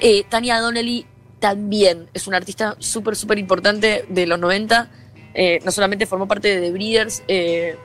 Eh, 0.00 0.24
Tania 0.28 0.60
Donnelly 0.60 1.06
también 1.40 2.08
es 2.14 2.26
una 2.26 2.36
artista 2.36 2.76
súper, 2.78 3.16
súper 3.16 3.38
importante 3.38 4.04
de 4.08 4.26
los 4.26 4.38
90. 4.38 4.90
Eh, 5.34 5.60
no 5.64 5.70
solamente 5.70 6.06
formó 6.06 6.26
parte 6.26 6.48
de 6.48 6.60
The 6.66 6.72
Breeders, 6.72 7.22
eh, 7.28 7.76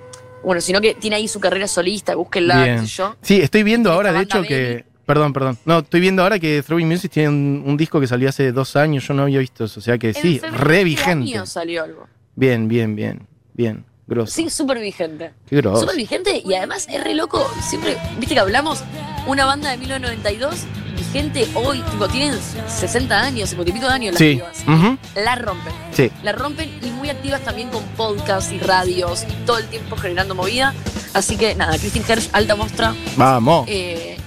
bueno, 0.43 0.61
sino 0.61 0.81
que 0.81 0.93
tiene 0.95 1.15
ahí 1.17 1.27
su 1.27 1.39
carrera 1.39 1.67
solista, 1.67 2.15
búsquenla, 2.15 2.63
Bien. 2.63 2.75
qué 2.81 2.87
sé 2.87 2.95
yo. 2.95 3.15
Sí, 3.21 3.41
estoy 3.41 3.63
viendo 3.63 3.89
Esta 3.89 3.95
ahora, 3.95 4.13
de 4.13 4.21
hecho, 4.21 4.41
que. 4.43 4.85
Perdón, 5.05 5.33
perdón. 5.33 5.57
No, 5.65 5.79
estoy 5.79 5.99
viendo 5.99 6.23
ahora 6.23 6.39
que 6.39 6.63
Throwing 6.63 6.87
Music 6.87 7.11
tiene 7.11 7.29
un, 7.29 7.63
un 7.65 7.75
disco 7.75 7.99
que 7.99 8.07
salió 8.07 8.29
hace 8.29 8.51
dos 8.53 8.75
años. 8.77 9.05
Yo 9.05 9.13
no 9.13 9.23
había 9.23 9.39
visto 9.39 9.65
eso. 9.65 9.79
O 9.79 9.83
sea 9.83 9.97
que 9.97 10.09
En 10.09 10.15
sí, 10.15 10.39
re 10.39 10.83
vigente. 10.85 11.45
salió 11.45 11.83
algo. 11.83 12.07
Bien, 12.35 12.67
bien, 12.69 12.95
bien. 12.95 13.27
Bien. 13.53 13.83
Grosso. 14.07 14.33
Sí, 14.33 14.49
súper 14.49 14.79
vigente. 14.79 15.31
Qué 15.47 15.57
grosso. 15.57 15.81
Súper 15.81 15.95
vigente 15.97 16.41
y 16.45 16.53
además 16.53 16.87
es 16.89 17.03
re 17.03 17.15
loco. 17.15 17.45
Siempre, 17.61 17.97
viste 18.17 18.33
que 18.35 18.39
hablamos, 18.39 18.83
una 19.27 19.45
banda 19.45 19.71
de 19.71 19.77
1992, 19.77 20.65
vigente 21.13 21.47
hoy, 21.53 21.81
tipo, 21.91 22.07
tienen 22.07 22.37
60 22.67 23.19
años, 23.19 23.49
50 23.49 23.69
y 23.69 23.73
pico 23.73 23.87
de 23.87 23.93
años 23.93 24.13
las 24.13 24.19
Sí. 24.19 24.35
pibas. 24.35 24.97
La 25.15 25.35
rompen. 25.35 25.73
Sí. 25.95 26.11
La 26.23 26.31
rompen 26.31 26.69
y 26.81 26.87
muy 26.91 27.09
activas 27.09 27.41
también 27.41 27.69
con 27.69 27.83
podcasts 27.95 28.51
y 28.51 28.59
radios 28.59 29.23
y 29.29 29.45
todo 29.45 29.59
el 29.59 29.67
tiempo 29.67 29.95
generando 29.95 30.33
movida. 30.35 30.73
Así 31.13 31.37
que 31.37 31.53
nada, 31.55 31.77
Christine 31.77 32.05
Hersh, 32.07 32.29
alta 32.33 32.55
mostra 32.55 32.95
Vamos. 33.15 33.65
eh, 33.69 34.17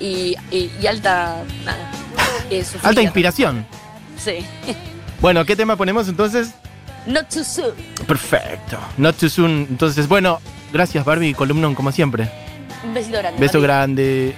y, 0.00 0.34
y- 0.50 0.70
y 0.80 0.86
alta. 0.86 1.36
Nada. 1.64 1.90
eh. 2.50 2.64
Alta 2.82 3.00
inspiración. 3.02 3.64
Sí. 4.22 4.44
Bueno, 5.20 5.44
¿qué 5.44 5.54
tema 5.54 5.76
ponemos 5.76 6.08
entonces? 6.08 6.50
Not 7.06 7.28
too 7.32 7.44
soon. 7.44 7.74
Perfecto. 8.06 8.78
Not 8.96 9.16
too 9.16 9.28
soon. 9.28 9.66
Entonces, 9.70 10.08
bueno, 10.08 10.40
gracias 10.72 11.04
Barbie 11.04 11.28
y 11.30 11.34
Columnon 11.34 11.74
como 11.76 11.92
siempre. 11.92 12.28
Un 12.84 12.94
besito 12.94 13.18
grande. 13.18 13.40
Beso 13.40 13.60
grande. 13.60 14.34